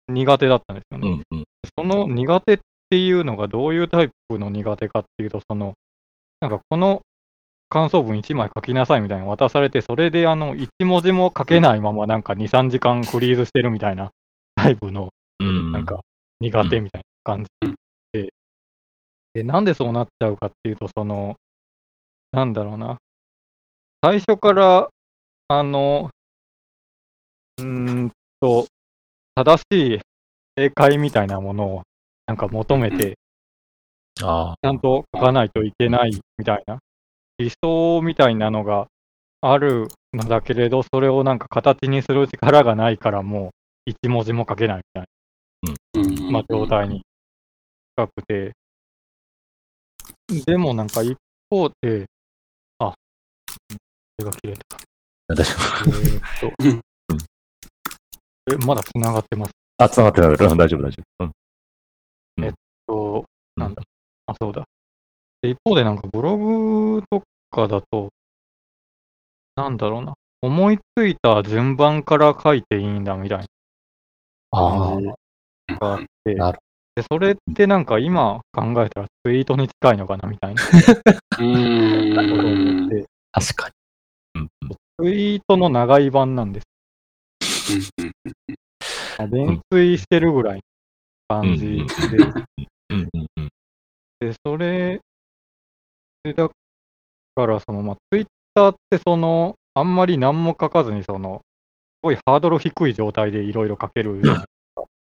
[0.08, 1.24] 苦手だったんですよね。
[1.32, 1.44] うんうん。
[1.78, 5.74] その苦手っていうのがどういうタイプの苦手かっていうと、その、
[6.42, 7.02] なんかこの
[7.70, 14.12] 感想文1枚書きなさいみたいなの渡されて、それであの、1文字も書けないままなんか2、3時間フリーズしてるみたいな
[14.64, 15.74] タイプのうん。
[15.74, 16.00] なんか
[16.40, 17.50] 苦手みたいな感じ。
[18.14, 18.34] で、
[19.34, 21.36] で、なんでそうなっちゃうかっていうと、その、
[22.32, 22.98] なんだろうな、
[24.02, 24.90] 最初から、
[25.50, 26.12] あの、
[27.58, 28.68] うーんと、
[29.36, 30.00] 正しい
[30.58, 31.82] 正解みたいなものを
[32.26, 33.18] なんか求めて、
[34.22, 36.80] あちゃんと書かないといけないみたいな、
[37.38, 38.88] 理想みたいなのが
[39.42, 43.50] あるのだけれど、それをなんか形にする力がないから、もう
[43.86, 45.08] 一文字も書けないみたいな。
[46.02, 47.02] うんまあ、状態に
[47.96, 48.54] 近くて、
[50.46, 51.18] でもなんか一
[51.50, 52.06] 方で、
[52.80, 52.94] あ、
[54.18, 54.78] 手が切れた。
[54.78, 54.80] あ。
[55.36, 55.90] 大丈夫。
[55.90, 56.82] えーっとうん、
[58.52, 59.52] え、まだ繋がってます？
[59.78, 60.30] あ、繋がってない。
[60.30, 61.26] うん大丈夫、大丈夫。
[61.26, 61.32] うん。
[62.88, 63.84] と、なんだ、
[64.26, 64.66] あ、そうだ。
[65.42, 68.10] で一方でなんかブログとかだと、
[69.56, 73.46] なんだろうな、思いついた順番から書いていいんだみたいな
[74.54, 75.00] あ感
[75.68, 76.60] じがあって、なる
[76.96, 80.62] でそれってなんか今考えたらツイートに近いのかなみたいな
[81.40, 82.86] うん。
[82.86, 83.70] って、確か
[84.36, 84.50] に。
[85.00, 86.68] ツイートの長い版なんです。
[89.18, 90.62] あ連追してるぐらいの
[91.42, 91.66] 感じ
[92.12, 92.18] で、
[92.90, 93.50] うんうんうん。
[94.20, 95.02] で、それ
[96.24, 96.50] で、だ
[97.36, 101.53] から、その、まあ、ツイッターって、その、あんまり何も書かずに、その、す
[102.04, 104.12] ごいハードル低い状態でいろいろ書ける。
[104.12, 104.22] うん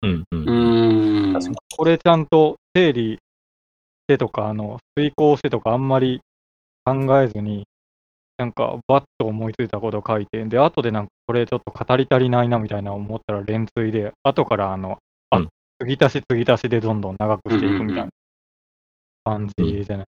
[0.01, 0.35] うんう。
[0.35, 1.55] ーん。
[1.77, 3.19] これちゃんと整理し
[4.07, 6.21] てとか、あの、遂行してとか、あんまり
[6.85, 7.65] 考えずに、
[8.37, 14.97] なんか、バッと思いついたことを書いて、で、後でなんか、これちょっと語り足りないなみたいな思ったら連追で、後から、あの、
[15.29, 18.09] あ、うん継ぎ足し継ぎ足しでどんどん長くしていくみたいな
[19.25, 20.05] 感じじゃない？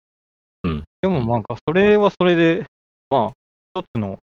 [0.64, 2.64] うんでもなんか、それはそれで、
[3.11, 3.33] まあ、
[3.75, 4.18] 一つの、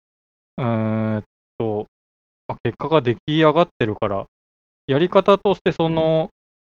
[0.59, 1.23] うーん
[1.59, 1.87] と、まあ、
[2.63, 4.27] 結果が出来上がってるから、
[4.87, 6.31] やり方としてその、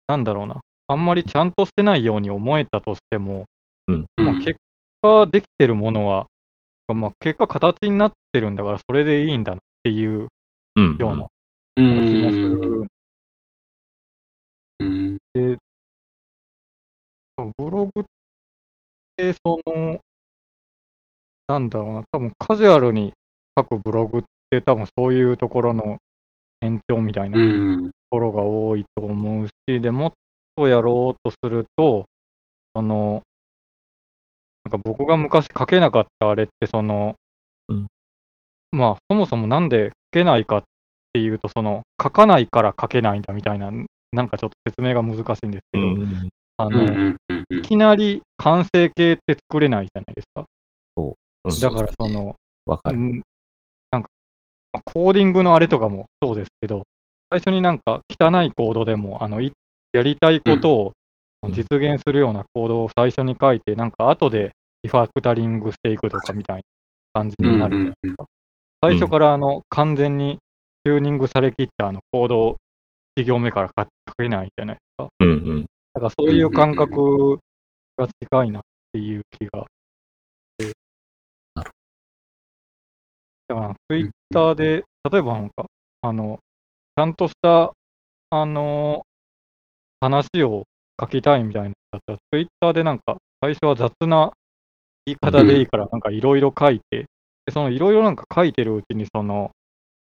[0.06, 3.44] なんだろうな、あんまりちゃんとしてないように思えたとしても、
[3.88, 4.06] うん。
[4.18, 4.58] うんまあ、結
[5.02, 6.26] 果できてるものは、
[6.88, 10.28] まあ、結果形になってるんだから、それでいいんだなっていう
[10.76, 10.96] うん。
[10.98, 11.28] ようなう
[11.76, 12.60] 気もすん。
[12.60, 12.86] る。
[14.80, 15.18] うん。
[15.34, 15.58] で、
[17.58, 18.04] ブログっ
[19.16, 20.00] て、その、
[21.48, 23.12] なんだろうな、多分カジュアルに
[23.58, 24.22] 書くブログっ
[24.60, 25.98] て、多分そういうところの
[26.60, 27.46] 延長みたいなうと
[27.86, 27.90] ん。
[28.10, 30.12] ころが多いと思うし、でもっ
[30.56, 32.06] とやろうとすると、
[32.74, 33.22] その、
[34.64, 37.14] なんか僕が昔書けなかったあれって、その、
[37.68, 37.86] うん
[38.72, 40.62] まあ、そもそもなんで書けないかっ
[41.12, 43.70] ていうと、その、書かないから書けないんだみたいな、
[44.12, 46.28] なんかちょっと説明が難しいんですけど、うん。
[46.56, 46.88] あの、うん。
[46.88, 46.96] うん。
[46.96, 47.44] うん。
[47.50, 50.44] うんいきなり完成形って作れないじゃないですか。
[51.44, 52.36] うんだからその、
[52.66, 53.22] わかる。
[54.84, 56.84] コーディングのあれとかもそうですけど、
[57.30, 59.52] 最初になんか汚いコードでも、あの、い
[59.92, 60.92] やりたいことを
[61.42, 66.62] うん実現するようなコードを最初に書いて、なんか後でリファクタリングしていくとかみたいな
[67.12, 68.24] 感じになるじゃないですか。
[68.82, 70.38] 最初からあの、完全に
[70.84, 72.56] チューニングされきったあのコードを
[73.18, 75.08] 1行目から書書けないじゃないですか。
[75.20, 75.66] うんうん。
[75.94, 77.38] だからそういう感覚
[77.96, 79.66] が近いなっていう気が。
[81.54, 81.70] なる
[83.48, 85.66] だから、ツイッターで、例えばなんか、
[86.02, 86.38] あの、
[86.96, 87.72] ちゃんとした、
[88.30, 89.06] あの、
[90.00, 90.64] 話を
[91.00, 94.32] 書きたいみたいなだったら、ツイッターでなんか、最初は雑な
[95.06, 97.06] 言い方でいいから、なんかいろいろ書いて、
[97.46, 99.52] で、そのいろいろなんか書いてるうちに、その、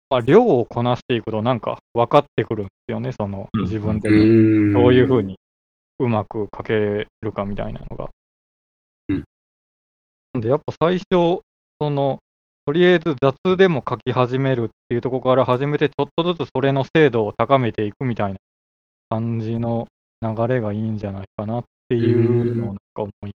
[0.10, 4.16] まあ、量をこなしていくと、なんか分かってくるんですよね、その、うん自分でも。
[4.16, 4.74] うん。
[4.74, 5.38] どういうふうに
[6.00, 8.10] うまく書けるかみたいなのが。
[10.34, 11.42] で、やっぱ最初、
[11.80, 12.20] その、
[12.70, 18.38] とりあえず雑でも書き始めるっていうところから始めて、ちょっとずつそれの精度を高めていくみたいな
[19.10, 19.88] 感じの
[20.22, 23.32] 流れがいいんじゃないかなっていうのをなんか思い。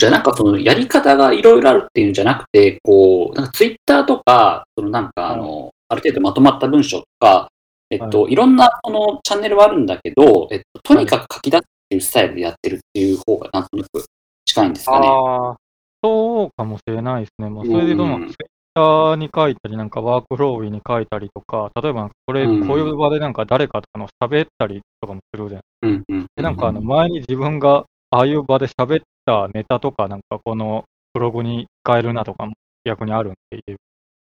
[0.00, 7.50] じゃあなんかそのやり方がいろいろあるっていうんじゃなくて、こう、なんかツイッターとか、そのなんかあの、ある程度まとまった文章とか、
[7.90, 14.06] えっと、いろんなそのチャンネルはあるんだけど、えっと、とにかく書き出すっていうスタイルでやってるっていう方がなんとなく
[14.46, 15.06] 近いんですかね。
[15.06, 15.56] ああ、
[16.02, 17.50] そうかもしれないですね。
[17.50, 18.20] まあ、それでどううん。
[18.20, 18.34] も、ツイッ
[18.74, 22.66] ターに書いたり、なんかワークフローに書いたりとか、例えば、これ、うん。
[22.66, 26.26] こういう場でなんか誰かとかの喋ったりとかもするじゃないうんうん。
[26.36, 33.76] でなんかあの前に自分がああいう場で喋ったネタとか、なんかこのブログに変えるなとかも逆にあるんで。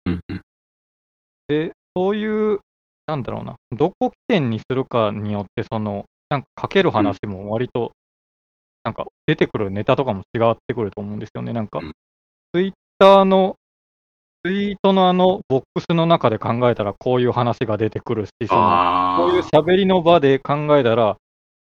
[0.07, 0.41] うんうん。
[1.49, 2.61] で、そういう、
[3.07, 7.93] なんだろうな、どこ起点にするかによって、その、なんか書ける話も割と、
[8.89, 11.53] なんか出てくるネタとかも違ってくると思うんですよね。
[11.53, 11.81] なんか。
[11.81, 11.93] うん、
[12.55, 13.57] ツイッターの、
[14.43, 21.19] ツイートのあのボックスの中で考えたらこういう話が出てくるし、そのあこういう喋りの場で考えたら、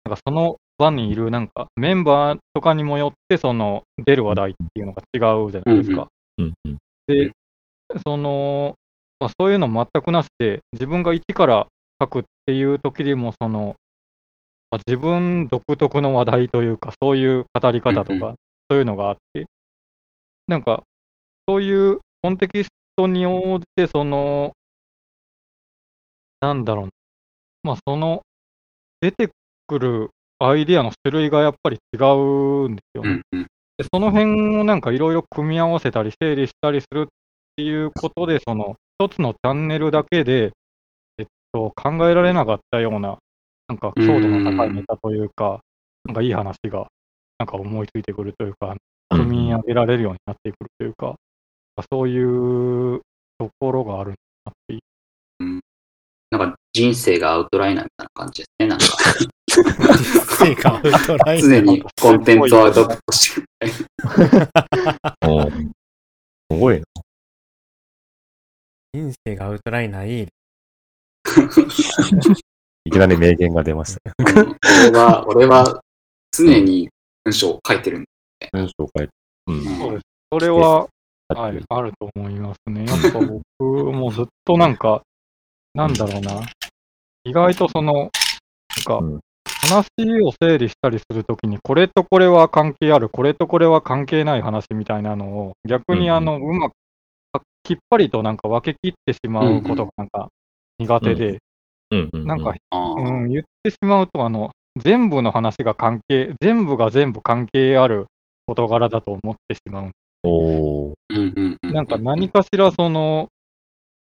[0.06, 6.08] なんかその場にいるなんかメンバーとかにもよってその出る話題っていうのが違うじゃないですか。
[7.08, 7.32] で、
[8.06, 8.76] その、
[9.20, 11.68] まあ、そういうの全くなしで、自分が一から
[12.02, 13.76] 書くっていう時でも、その、
[14.72, 18.36] まあ、自分独特の話題というか、そういう語り方とうんか、
[18.70, 19.46] そういうのがあって、
[20.48, 20.84] なんか、
[21.48, 24.54] そういうコンテキストに応じて、その、
[26.42, 26.92] なんだろうな、
[27.64, 28.22] まあ、その、
[29.02, 29.30] 出て
[29.68, 33.22] くるアイデアの種類がやっぱり違うんですよね。
[33.78, 37.06] でその辺をなんかいろいろ組み合わせたり整理したりするっ
[37.56, 40.52] ていうことで、その一つのチャンネルだけで、
[41.18, 43.18] えっと、考えられなかったような、
[43.70, 45.62] なんか強度の高いネタというか、
[46.06, 46.88] なんかいい話が、
[47.38, 48.76] なんか思いついてくるというか、
[49.12, 51.16] 組み上げられるようになってくるというか、
[51.92, 53.02] そういう
[53.38, 54.82] ところがあるなっていう。
[56.32, 58.68] なんか人生がアウトライナーみたいな感じですね。
[58.68, 58.86] なんか
[60.46, 61.42] 成果アウトライン。
[61.42, 63.42] 常にコンテンツをアウトプットして
[65.28, 65.70] おー
[66.52, 66.86] すごいな。
[68.94, 70.28] 人生がアウトライナーいい。
[72.90, 74.16] いきなり名言が出ました
[74.90, 75.82] 俺は、俺は
[76.32, 76.90] 常に
[77.24, 78.50] 文章を書いてるんで。
[78.52, 79.14] 文章を書いて。
[79.46, 79.64] うん。
[79.64, 80.04] そうです。
[80.32, 80.88] それは、
[81.28, 82.86] ははい、あると思いますね。
[82.88, 85.04] やっぱ僕もずっとなんか、
[85.76, 86.42] なんだろうな、
[87.26, 88.10] 意外とその、なん
[88.84, 89.86] かうん、話
[90.24, 96.74] を整理したりするときに、これとこれは関係ある、これとこれは関係ない話みたいなのを、逆にあの、うまく、
[97.62, 100.30] きっぱりとなんか分け切ってしまうことがなんか
[100.80, 101.38] 苦手で、
[101.92, 102.26] うんうん。
[102.26, 102.44] なん。
[102.44, 108.08] か、うん、言ってしまうと、あの、全部の話が関係、全部が全部関係ある
[108.48, 109.92] 事柄だと思ってしまう。
[110.24, 110.94] おー。
[111.10, 113.30] うんうんうなんか何かしらその、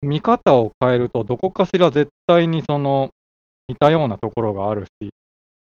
[0.03, 3.11] 見方を変えると、どこかしら絶対にその、
[3.69, 5.11] 似たようなところがあるし、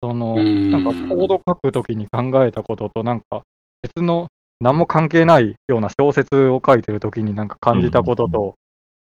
[0.01, 0.71] その、うん。
[0.71, 3.43] なんかコード書くときに考えたことと、なんか
[3.81, 4.27] 別の
[4.59, 8.55] 何も関係ないような小説を書いてるときになんか感じたことと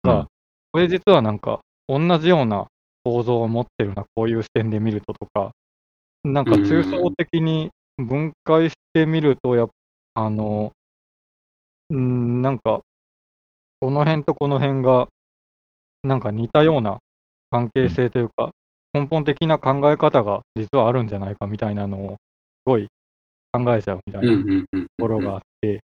[0.02, 0.26] が、うん
[0.74, 2.66] これ実はなんか同じような
[3.05, 5.53] 構造を持ってるな、こういう視点で見るととか、
[6.25, 9.71] なんか抽象的に分解してみると、やっ
[10.15, 10.73] あの、
[11.91, 12.83] うん、なんか、
[13.81, 15.09] この辺とこの辺が、
[16.03, 16.99] なんか似たような
[17.51, 18.51] 関係性というか、
[18.93, 22.17] 根本的な考え方が実はあるんじゃないかみたいなのを、す
[22.67, 22.88] ごい
[23.53, 24.88] 考えちゃうみたいなと。
[24.99, 25.81] ころがあって、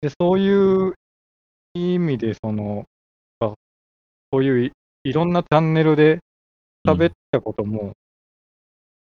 [0.00, 0.94] で、そういう
[1.74, 2.84] 意味で、その、
[3.40, 3.54] あ
[4.30, 4.72] こういう
[5.04, 6.20] いいろんなチャンネルで
[6.86, 7.92] 喋ったことも、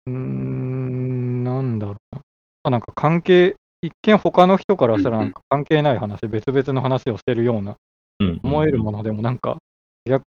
[0.08, 2.22] うーん、なんだろうな。
[2.64, 7.76] あなんか関係、一見他の人からしたらなんか関係ない話、別々の話をしてるような
[8.20, 9.58] うん思えるものでもなんか、
[10.06, 10.24] 逆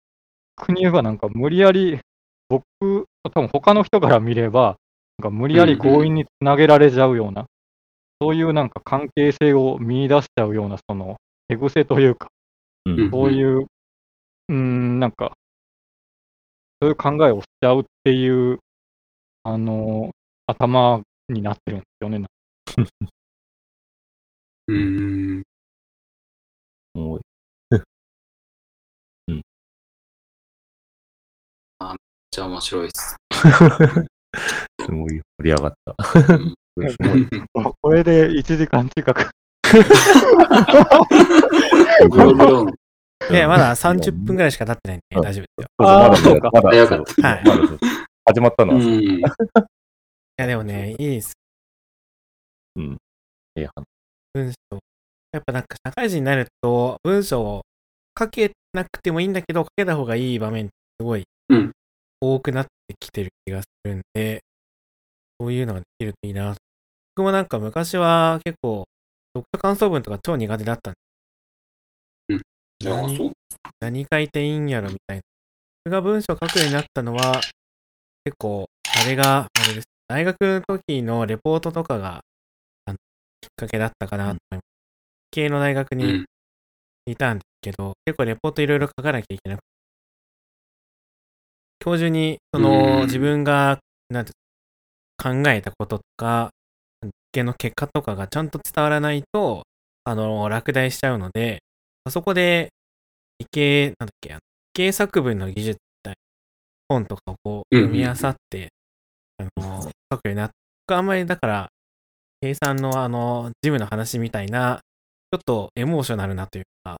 [0.72, 1.98] に言えばなんか無理やり、
[2.48, 4.76] 僕、多分他の人から見れば、
[5.18, 7.46] なんか無理やり強引につなげられちゃうような、
[8.20, 11.16] そういうなんか関係性を見出しちゃうような、その、
[11.48, 12.28] 手癖というか、
[12.86, 13.10] うん。
[13.10, 15.32] そういう、うーん、なんか、
[16.80, 18.58] そういう考えをしちゃうっていう、
[19.44, 20.10] あの、
[20.46, 22.26] 頭になってるんですよね。
[24.68, 25.42] うん。
[26.94, 27.20] も う
[32.30, 33.16] じゃあ面白いです。
[34.84, 35.94] すごい盛り上がった。
[37.80, 39.30] これで1時間近く。
[42.10, 42.66] ゴロゴロ
[43.30, 45.22] で、まだ 30分ぐらいしか経ってないんで、うん。
[45.22, 45.68] 大丈夫ですよ。
[45.78, 46.50] あーまだそうか。
[46.52, 47.02] まだ、早かは
[47.36, 47.44] い。
[48.26, 48.74] 始まったの？
[48.74, 49.00] は、うん。
[49.00, 49.22] い
[50.36, 51.32] や、でもね、いいです。
[53.56, 53.84] ええ話。
[54.34, 54.78] 文章。
[55.32, 57.62] やっぱなんか社会人になると、文章を
[58.18, 61.72] 書けなくてもいいんだけど、書けた方がいい場面ってすごいうん。
[62.20, 64.40] 多くなってきてる気がするんで、
[65.40, 66.54] そういうのができるといいな。
[67.14, 68.84] 僕もなんか昔は結構、
[69.34, 70.98] 読書感想文とか超苦手だったんで
[72.78, 73.32] じゃあ、そう。
[73.80, 75.22] 何書いていいんやろみたいな。
[75.84, 77.40] 僕が文章書くようになったのは、
[78.24, 78.66] 結構、
[79.02, 79.86] あれが、あれです。
[80.08, 82.20] 大学の時のレポートとかが、
[82.86, 82.96] あの
[83.40, 84.60] きっかけだったかなと思います。
[85.30, 86.24] 系の大学にうん。
[87.06, 89.64] いたんですけど、結構レポートいろいろ書かなきゃいけなくて、
[91.78, 93.78] 教授に、その、うん自分が、
[94.10, 94.32] なんて、
[95.22, 96.50] 考えたこととか、
[97.02, 99.62] 実験の結果とかがちゃんと伝わらないと、
[100.04, 101.65] あの、落第しちゃうので、あ
[102.10, 102.72] そこで、
[103.38, 104.38] 理系、なんだっけ、理
[104.72, 106.16] 系作文の技術みたいな
[106.88, 108.72] 本とかをこう、うん読み漁って、
[109.38, 110.54] あの、書くようになって、
[110.86, 111.68] 僕あんまりだから、
[112.40, 114.80] 計算のあの、ジムの話みたいな、
[115.32, 116.96] ちょっとエモーショナルなというか、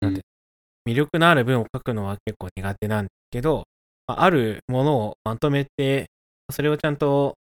[0.00, 0.22] なんて、
[0.88, 3.64] 魅力のある文を書くのは結構苦手なんですけど、
[4.06, 6.06] まああるものをまとめて、
[6.50, 7.34] それをちゃんと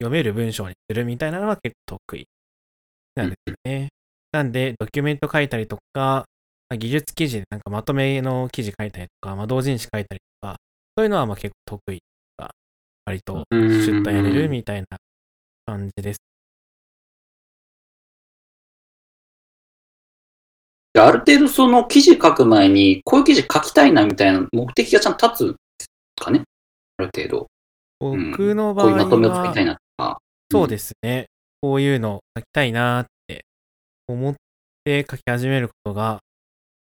[0.00, 2.26] 読める文章にするみたいなのは結構得意
[3.14, 3.88] なんですよね。
[4.34, 6.26] なんで、ドキュメント書いたりとか、
[6.68, 10.56] まあ技術記事でなんかまとめの記事書いたりとか、まあ、同人誌書いたりとか、
[10.98, 12.50] そういうのはまあ結構得意とか、
[13.06, 14.98] 割とシュッとやれるみたいな
[15.66, 16.18] 感じです。
[20.94, 25.88] である程度その記事書く前に、こういう記事書きたいなみたいな目的がちゃんと立つんです
[26.24, 26.42] かね？
[26.96, 27.46] ある程度。
[28.00, 30.18] うん僕の場合こういうまとめを作りたいは、なとか。
[30.50, 31.26] そうですね。
[31.62, 33.13] こういうの書きたいなって
[34.08, 34.34] 思っ
[34.84, 36.20] て書き始めることが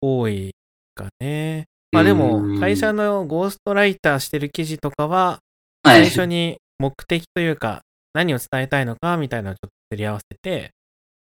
[0.01, 0.51] 多い
[0.95, 1.65] かね。
[1.91, 5.39] まあでうも、ん会社のゴーストライターしてる記事とかは、
[5.83, 6.09] はい最。
[6.09, 7.81] 初に目的というか、
[8.13, 10.71] 何を伝えたいのかみたいなのをちょっとすり合わせて、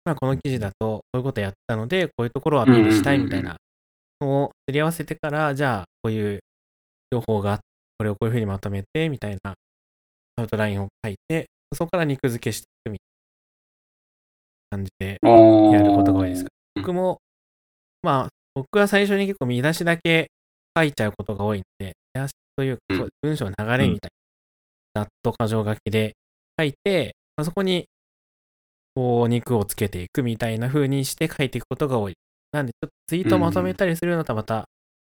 [0.05, 3.57] まあこの記事だとこういうことやったので、こういうところをアピールしたいみたいな
[4.21, 6.39] のをすり合わせてから、じゃあこういう
[7.11, 7.63] 情報があって、
[7.97, 9.53] これをこういうふうにまとめて、みたいな
[10.35, 12.99] アウトラインを書いて、そこから肉付けしていくみ
[14.69, 16.49] 感じでやることが多いですか。
[16.75, 17.19] 僕も、
[18.01, 20.29] まあ、僕は最初に結構見出しだけ
[20.77, 24.11] 書いちゃうことが多いので、見出しというか、う文章の流れみたい
[24.93, 26.15] な、ざっと箇条書きで
[26.59, 27.85] 書いて、まあ、そこに、
[28.95, 32.15] こう、肉をつけていくみたいな風にして書いていくことが多い。
[32.51, 34.67] なんで、ちょっとツイートをまとめたりするのとはまた、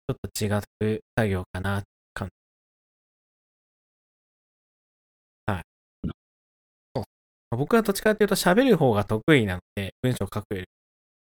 [0.08, 1.84] ちょっと違う作業かな、感
[7.58, 10.66] 僕はどっちかっていうと喋る方が得意なので、文章を書くより。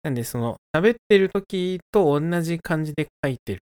[0.04, 3.60] なんで、その、喋ってる時と同じ感じで書いてる。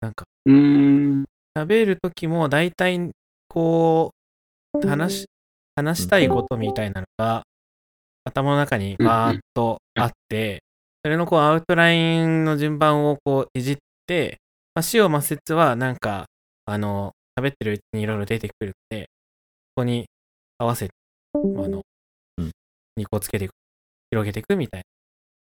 [0.00, 1.24] なんか、うーん。
[1.56, 3.10] 喋る時も大体、
[3.48, 4.12] こ
[4.74, 5.26] う、話し、
[5.74, 7.42] 話したいことみたいなのが、
[8.24, 10.62] 頭の中にバーっとあって、
[11.04, 13.76] それのこう、アウトラインの順番をこう、いじっ
[14.06, 14.38] て、
[14.74, 16.26] まあ、死を抹殺はなんか、
[16.64, 19.06] あの、喋ってるうちにいろいろ出てくるので、そ
[19.76, 20.06] こに
[20.58, 20.94] 合わせて、
[21.34, 21.82] あの、
[22.38, 22.50] うん。
[22.98, 23.52] 2個つけていく、
[24.10, 24.82] 広げていくみたい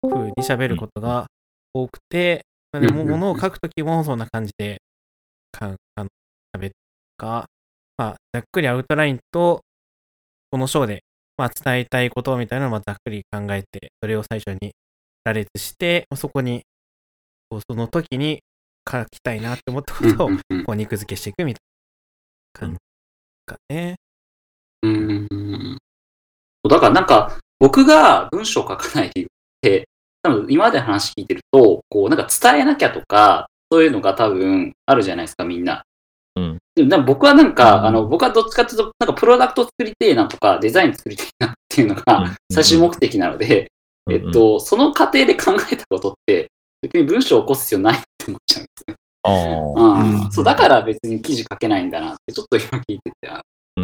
[0.03, 1.28] な風に喋ることが
[1.74, 3.20] 多くて、なのでもうんうんうん。
[3.20, 4.82] 物を書くときもそんな感じで、
[5.51, 6.10] かあの
[6.56, 6.76] 喋って
[7.18, 7.45] か、
[7.97, 9.62] まあ、ざっくりアウトラインと、
[10.51, 11.03] この章で、
[11.38, 14.74] まあ、伝えたいことみたいなのをまあざっくり考えて、それを最初に
[15.24, 16.64] 羅列して、そこに、
[17.49, 18.41] こうその時に
[18.89, 20.30] 書きたいなって思ったことを、
[20.66, 22.80] こう肉付けしていくみたいな感じ
[23.45, 23.95] かね。
[24.86, 25.28] うん。
[25.32, 25.78] うん
[26.68, 29.28] だからなんか、僕が文章を書かない理由っ
[29.62, 29.88] て、
[30.24, 35.84] 多分今までの話聞いてると、こうなんか伝えなきゃとか、そういうのが多分あるじゃないですか、みんな。
[36.36, 36.58] うん。
[36.76, 37.86] でも僕はなんか、うん。
[37.86, 42.04] あの、僕はどっちかというと、なんかプロダクト作りてえなとか、デザイン作りてえなっていうのうん。
[42.04, 43.72] が最終目的なので、
[44.10, 46.48] えっと、その過程で考えたことって、
[46.82, 48.96] 別に文章を起こす必要ないって思っちゃうんですね。
[49.24, 50.32] ああうん。
[50.32, 53.30] そうだから別に記事書けないんだなって、ちょっと今聞いてて。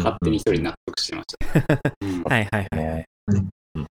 [0.02, 1.78] 勝手に一人納得してました。
[2.00, 3.06] うんはいはいはいはい。
[3.28, 3.86] う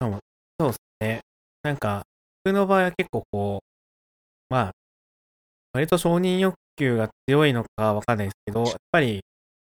[0.00, 0.18] そう
[0.58, 1.20] そうですね。
[1.62, 2.02] なんか、
[2.44, 4.72] 僕の場合は結構こう、まあ、
[5.72, 9.20] 割と承認欲求が強いのかわかんないですけど、やっぱり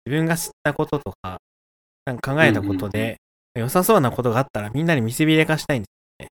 [0.07, 1.39] 自分が知ったこととか、
[2.05, 3.17] なんか考えたことで、
[3.55, 6.29] 良さそうなことがあったらみんなに見せびらかしたいんですよね。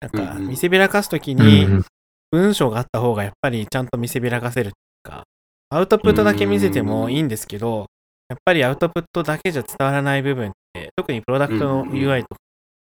[0.00, 1.84] なんか、見せびらかすときうんに、うん
[2.32, 4.74] 文章があった方がやっぱりちゃんと見せびらかせるってい
[5.04, 5.24] うか、
[5.70, 7.86] アウトプットだけ見せてもいいんですけど、
[8.28, 12.36] やっぱりアウトプットだけじゃ伝わらない部分って、特にプロダクトのうん UI とか、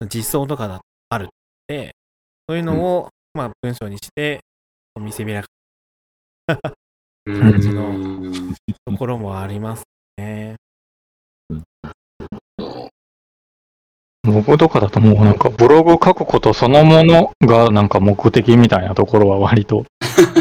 [0.09, 1.31] 実装とかだとあるの
[1.69, 1.95] で、
[2.49, 4.41] そういうのを、まあ文章にして、
[5.01, 5.49] 見せびらか
[7.25, 8.33] 感じの
[8.87, 9.85] ところもあります
[10.17, 10.55] ね。
[14.23, 19.85] 僕とかだともうなんかブログ書くことそのものがなんか目的みたいなところは割と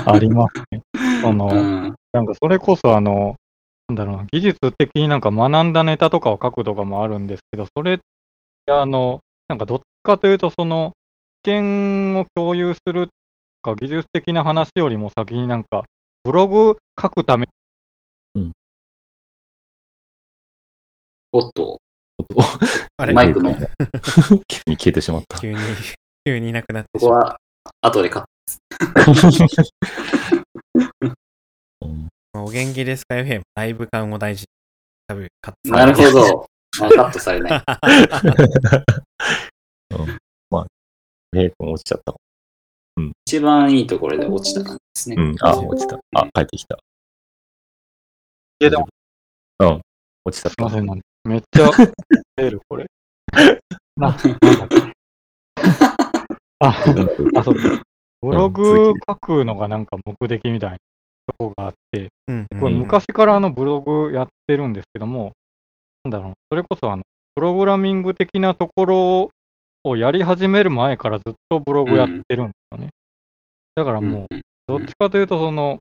[0.06, 0.82] ありますね。
[1.22, 1.96] その、うん。
[2.14, 3.36] なんかそれこそあの、
[3.90, 7.98] なんだろうな、技術的になんか学んだネタとかを書くとかもあるんですけど、それっ
[8.66, 10.94] てあの、なんかどっちかというとその、
[11.44, 13.12] 知見を共有すると
[13.62, 15.84] か技術的な話よりも先になんか、
[16.24, 17.48] ブログ書くため
[21.38, 21.82] おっと、
[22.96, 23.14] あれ？
[23.14, 23.54] マイクの。
[24.48, 25.38] 急に消えてしまった。
[25.42, 25.60] 急に、
[26.26, 27.22] 急にいなくなってこしまう。
[27.22, 27.38] こは
[27.82, 28.26] 後でカッ
[31.82, 31.90] うん。
[31.90, 34.48] まあお元気ですか？FM、ライブ感を大事に。
[35.08, 35.76] 多分、カットト。
[35.76, 36.46] なるほど。
[36.82, 37.64] あカットされない。
[41.32, 42.16] メイ君落ちちゃった。
[43.26, 45.16] 一番いいところで落ちた感じですね。
[45.18, 46.00] うん、あ、落ちた。
[46.16, 46.78] あ、帰ってきた。
[48.62, 48.88] いやでも
[49.60, 49.82] うん、
[50.24, 50.50] 落ちた。
[50.50, 51.70] すいません、なんめっちゃ
[52.38, 52.86] 出る、これ。
[53.98, 54.78] な、なんだっけ。
[56.60, 57.84] あ、あ、そうか。
[58.22, 60.78] ブログ書くのがなんか目的みたい
[61.28, 65.34] なとこがあって、うんこれうん昔からあのブログやってるんですけども、
[66.04, 67.04] なんだろう、それこそあの、
[67.36, 69.32] プログラミング的なところ
[69.84, 72.90] をやり始める前からずっとブログやってるんですよね。
[73.76, 75.80] だからもう、どっちかというとその、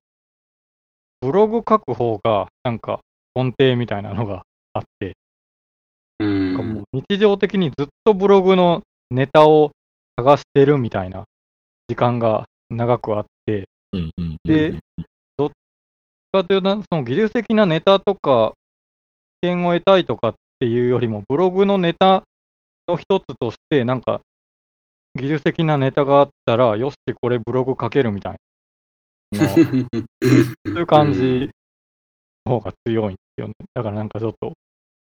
[1.21, 3.01] ブログ書く方がなんか
[3.35, 4.43] 根底みたいなのが
[4.73, 5.15] あって、
[6.21, 6.55] うん。
[6.55, 9.73] なんかもう日常的にずっとブログのネタを
[10.17, 11.25] 探してるみたいな
[11.89, 13.69] 時間が長くあって、
[14.45, 14.79] で
[16.35, 18.55] かというと、その技術的なネタとか、
[19.43, 22.25] 知見を得たいとかっていうよりも、ブログのネタ
[22.89, 24.21] の一つとして、なんか、
[25.15, 28.37] 技術的なネタがあったら、よし、これブログ書けるみたい
[29.33, 31.51] な、そういう感じ
[32.45, 33.55] の方が強いんですよね。
[33.73, 34.55] だからなんかちょっと、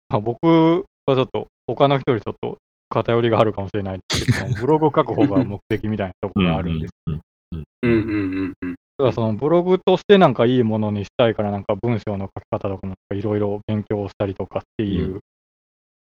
[0.07, 2.57] まあ、僕はちょっと、他の人よりちょっと
[2.89, 6.93] 偏りがあるかもしれないですけど、ブログ書く方が目的みたいなところがあるんです。
[7.07, 8.75] うんうんうんうんうん。
[8.99, 15.19] だからそのブログとしてなんかいいものにしたいからなんか文章の書き方とかもいろいろ勉強したりとかっていう、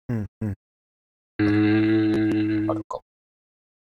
[0.08, 0.54] うんうん
[1.38, 2.98] うーんあるか。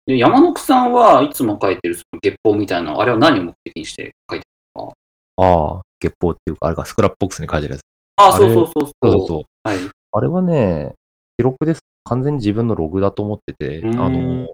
[0.07, 4.93] で山野さんはいつも書いてるその月報みたいな、あれは何を目的にして書いてる
[5.37, 7.83] ああ、月報っていうか、あれか、スクラップボックスに書いてるやつ。
[8.17, 9.69] ああ、あれそうそうそうそうそうそう。
[9.69, 9.79] はい。
[10.13, 10.95] あれはね、
[11.37, 11.81] 記録です。
[12.05, 14.53] 完全に自分のログだと思ってて、うんあの、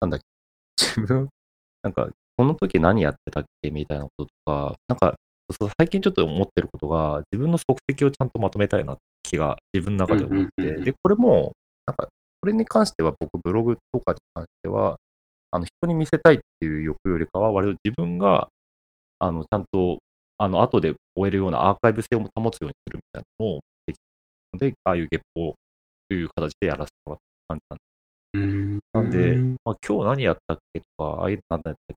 [0.00, 0.26] なんだっけ、
[0.76, 1.28] 自分、
[1.82, 3.70] なんか、この時何やってたっけ？
[3.70, 5.14] みたいなこととか、なんか、
[5.58, 11.52] そう最近ちょっと思ってることが、自分の足跡をちゃんとまとめたいなって気が自分の中で思って、で、これも、
[11.86, 12.08] なんか、
[12.40, 14.96] これに関しては僕、ブログとかに関しては、
[15.50, 18.48] あの、人に見せたいっていう欲よりかは、割と自分が、
[19.18, 19.98] あの、ちゃんと、
[20.38, 24.02] あの、後で終えるようなアーカイブ性を保つようにするみたいなのをできた
[24.54, 25.54] ので、ああいう月報
[26.08, 27.18] という形でやらせてもらっ
[27.48, 27.82] た感じなんで
[28.34, 28.80] うん。
[28.92, 31.96] なんでうんまあ、今日何やったっけとか、ああいうの何やったっ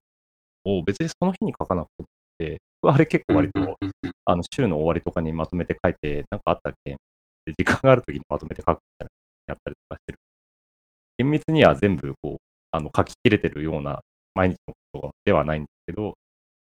[0.66, 1.88] を別にその日に書かなく
[2.38, 3.76] て、はあれ結構割と、
[4.24, 6.96] あの、週の終わりとかにまとめて書いて、なんかあったっけ？
[7.46, 9.08] で時間があるときにまとめて書くみたい
[9.48, 10.18] なやったりとかしてる。
[11.18, 12.36] 厳密には全部こう、
[12.72, 14.00] あの、書き切れてるような
[14.34, 16.14] 毎日のことではないんですけど、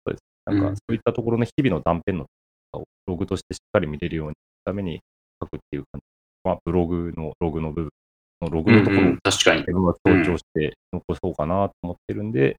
[0.06, 0.24] そうです。
[0.46, 2.26] なんかうんそういったところの日々の断片の
[2.74, 5.00] をログとしてしっかり見れるようにするために
[5.42, 6.06] 書くっていう感じ。
[6.44, 7.90] まあ、ブログのログの部分
[8.42, 9.16] のログのところを。
[9.26, 12.58] 自分は強調して残そうかなと思ってるんで、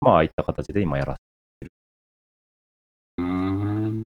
[0.00, 1.68] まあ、ああいった形で今やらせ
[3.18, 4.02] うーん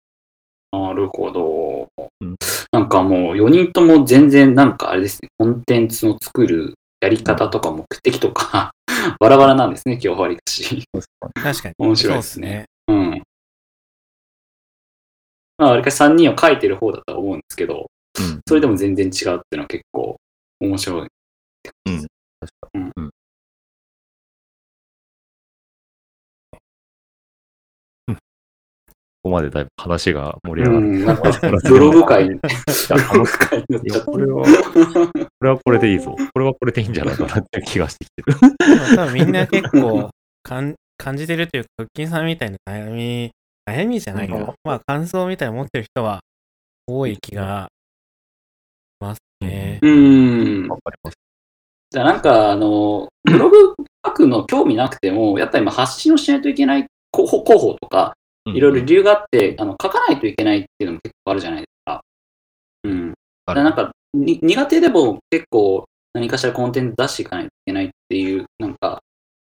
[0.73, 1.89] なるほど
[2.21, 2.37] うん。
[2.73, 8.73] なんかもう4人とも全然なんかあれですね、コンテンツの作るやり方とか目的とか
[9.21, 10.85] バラバラなんですね、今日はわりかし。
[11.35, 11.75] 確かに。
[11.79, 12.65] 面白いそうですね。
[12.89, 13.23] うん。
[15.59, 18.41] まあ、わりかし3人を書いてる方だとは思うんですけど、うん。
[18.47, 20.17] それでも全然違うっていうのは結構
[20.61, 21.09] 面白い。
[21.87, 22.07] うん。
[22.41, 22.91] 確かに。
[22.97, 23.02] うん。
[29.23, 30.87] ここまでだいぶ話が盛り上がる。
[30.87, 31.31] うん、なんか
[31.63, 32.41] ブログ界に、ブ
[33.19, 36.17] ログ界になっいや、これは、これはこれでいいぞ。
[36.35, 38.97] これはこれでいいんじゃないかなって気がしてきてる。
[38.97, 40.11] 多分みんな結構
[40.43, 43.31] かん感じてるというか、クッキンさんみたいな悩み、
[43.69, 44.35] 悩みじゃないか。
[44.35, 46.21] うんまあ感想みたいなの持ってる人は
[46.89, 49.79] 多い気がしますね。
[49.83, 50.69] うん。
[50.69, 51.15] わかります。
[51.91, 58.15] じゃあなんか、あの、ブログ書くの興味なくても、やっぱり今発信をしないといけない候補候補とか、
[58.47, 62.01] いろいろ理由があって、あの書かないといけないっていうのも結構あるじゃないですか。
[62.85, 63.11] うん。
[63.11, 63.15] だ
[63.47, 65.85] からなんかに苦手でも結構
[66.15, 69.01] 何かしらコンテンツ出していかないといけないっていう、なんか、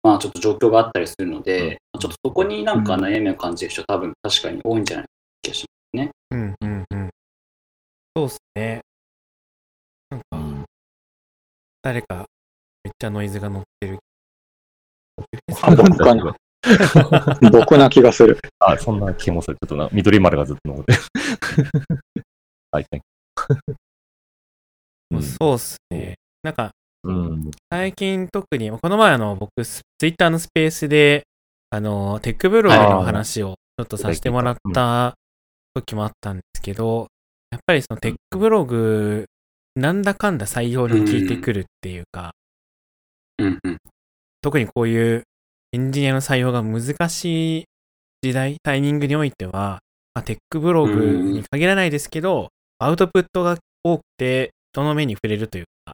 [0.03, 5.09] まあちょっと状況があったりするので、ちょっとそこになんか悩みを感じる人多分確かに多いんじゃないか
[5.41, 5.65] 気がし
[6.31, 7.09] うんうんうん。
[8.15, 8.81] そうっすね。
[10.09, 10.65] なんか、うん
[11.83, 12.27] 誰か
[12.83, 13.99] めっちゃノイズが乗ってる。
[15.77, 16.35] 僕かな
[17.51, 18.37] 僕な気がする。
[18.59, 19.57] あ、そんな気もする。
[19.57, 20.99] ちょっとな、緑丸がずっと残ってる。
[22.71, 22.85] はい、
[25.11, 26.15] うんそうっすね。
[26.43, 26.71] なんか、
[27.03, 27.51] うん。
[27.69, 31.23] 最近特に、この前あの、僕、ツイッターのスペースで、
[31.69, 35.15] あの、テックブログの話をちょっとさせてもらった
[35.73, 37.07] 時もあったんですけど、
[37.49, 39.25] やっぱりそのテックブログ、
[39.75, 42.33] なんだかんだ採用に効いてくるっていうか、
[43.39, 43.45] ね。
[43.45, 43.77] うんうん。
[44.41, 45.23] 特にこういう
[45.73, 47.65] エンジニアの採用が難しい
[48.21, 49.79] 時代、タイミングにおいては、
[50.13, 52.49] まあ、テックブログに限らないですけど、
[52.79, 55.93] アウトプットが多くて、人の目に触れるというか、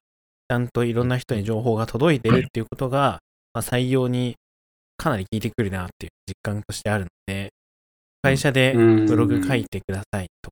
[0.50, 3.20] ちゃんといろんな人に情報が届いてるっていうことが、
[3.54, 4.36] まあ、採用に
[4.98, 7.50] かなり効いてくるなっていう実感としてあるので、
[8.24, 10.50] 会社でブログ書いてくださいと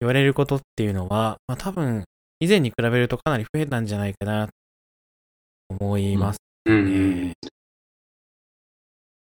[0.00, 2.04] 言われることっていうのは、まあ多分
[2.38, 4.52] 以前に比べるとかなり増えたんじゃないかなと
[5.68, 7.28] 思いますうん。
[7.28, 7.32] ね。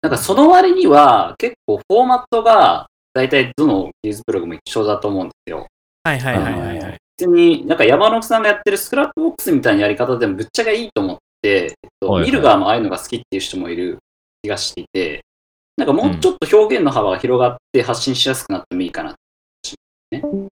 [0.01, 5.67] なんかその割には結構フォーマットが大体どの技術ブログも一緒だと思うんですよ。
[6.03, 6.97] はいはいはいはいはい。
[7.17, 13.97] 別になんか山野さんがやってる Scrapbox みたいなやり方でもぶっちゃけいいと思って、えっとはいはい見る側もああいうのが好きっていう人もいる
[14.41, 15.21] 気がしていて、
[15.75, 19.15] なんかもうちょっと表現の幅が広がって発信しやすくなってもいいかな。
[20.11, 20.47] うん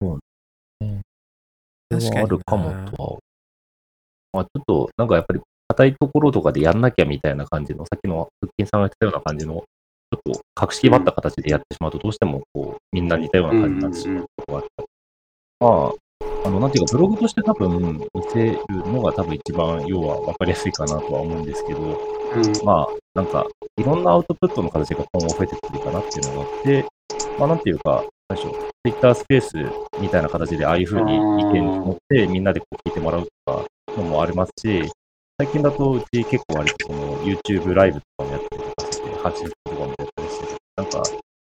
[0.00, 0.04] う
[0.84, 1.00] ん。
[1.90, 3.18] 確かになあるかもとは。
[4.32, 9.62] まあ、ちょっと、なんかやっぱり、硬いところとかでやんなきゃみたいな感じの、さっきの腹筋さんが言ってたような感じの、ちょ
[10.16, 14.88] っと格式ばった形でやってしまうと、どうしてもこう、みんな似たような感じになってしまうことがあったり。
[15.60, 21.96] まあ、あの、なんていうか、ブログとして多分、見せるのが多分一番、要は分かりやすいかなとは思うんですけど、うん
[22.64, 23.46] まあ、なんか、
[23.76, 26.84] いろんなアウトプットの形が今後増えてくるかなっていうのがあって、
[27.38, 28.54] まあ、なんていうか、何でしょう、
[28.84, 29.56] Twitter スペース
[30.00, 31.18] みたいな形で、ああいうふうに意
[31.52, 33.64] 見を持って、みんなでこう聞いてもらうとか
[33.96, 34.90] のもありますし、
[35.40, 41.02] 最近だと、うち結構割とその YouTube ライブとかもやったりとかして、発信とかもやったりして、なんか、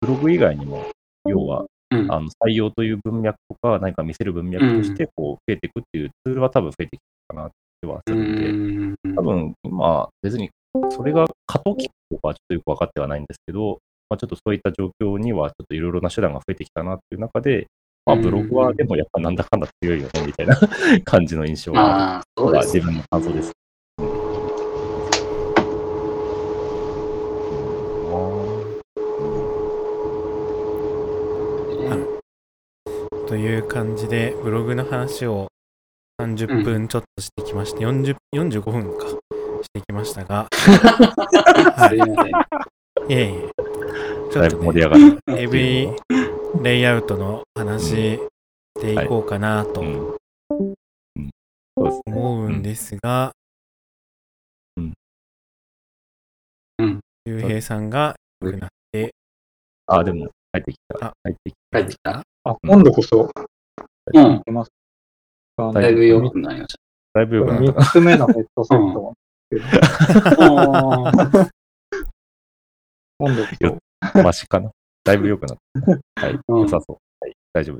[0.01, 0.85] ブログ以外にも、
[1.25, 2.11] 要は、うん。
[2.11, 6.99] あの採用という文脈とか、何か見せる文脈として、こう、増えていくっていうツールは多分増えてき
[7.29, 9.15] たかなってはすうるんで、ん。
[9.15, 10.49] 多分今、別に
[10.91, 17.67] それが過渡期とかはちょっとよく分かってはないんですけど、まあ、ちょっとそういった状況にはちょっといろいろな手段が増えてきたなっていう中で、
[18.05, 20.59] まあ、ブログはでもやっぱなんだかんだ強いよねみたいな
[21.05, 23.53] 感じの印象が自分の感想です。
[33.29, 35.49] という感じで、ブログの話を
[36.19, 39.19] 30分ちょっとしてきまして、40 45分か、し
[39.71, 40.47] てきましたが、
[41.87, 41.99] すい。
[41.99, 42.01] い。
[43.07, 43.49] えいえ、
[44.31, 45.19] ちょっとね、り上がる。
[45.39, 45.89] エブリ
[46.63, 48.19] レイアウトの話し
[48.81, 49.81] ていこうかなと。
[51.75, 53.31] 思うんですが、
[54.75, 54.93] うん。
[56.79, 56.99] うん。
[57.25, 59.13] ゆうへいさんが良くなって、
[59.85, 61.09] あ、でも、帰ってきた。
[61.09, 61.13] あ。
[61.23, 61.79] 帰ってきた。
[61.79, 62.28] 帰ってきた？
[62.43, 63.29] あ、今度こそ、
[64.13, 64.41] うんい。
[64.43, 64.71] けます。
[65.73, 66.75] だいぶ良くなりまし
[67.13, 69.13] だいぶ良くなった3つ目のヘッドセット。
[69.71, 69.89] た。
[73.17, 73.77] 今度こそよ
[74.23, 74.71] マシかな
[75.03, 75.57] だいぶ良くなっ
[76.15, 76.27] た。
[76.27, 76.39] はい。
[76.47, 76.97] うん良さそう。
[77.19, 77.33] はい。
[77.51, 77.79] 大丈夫。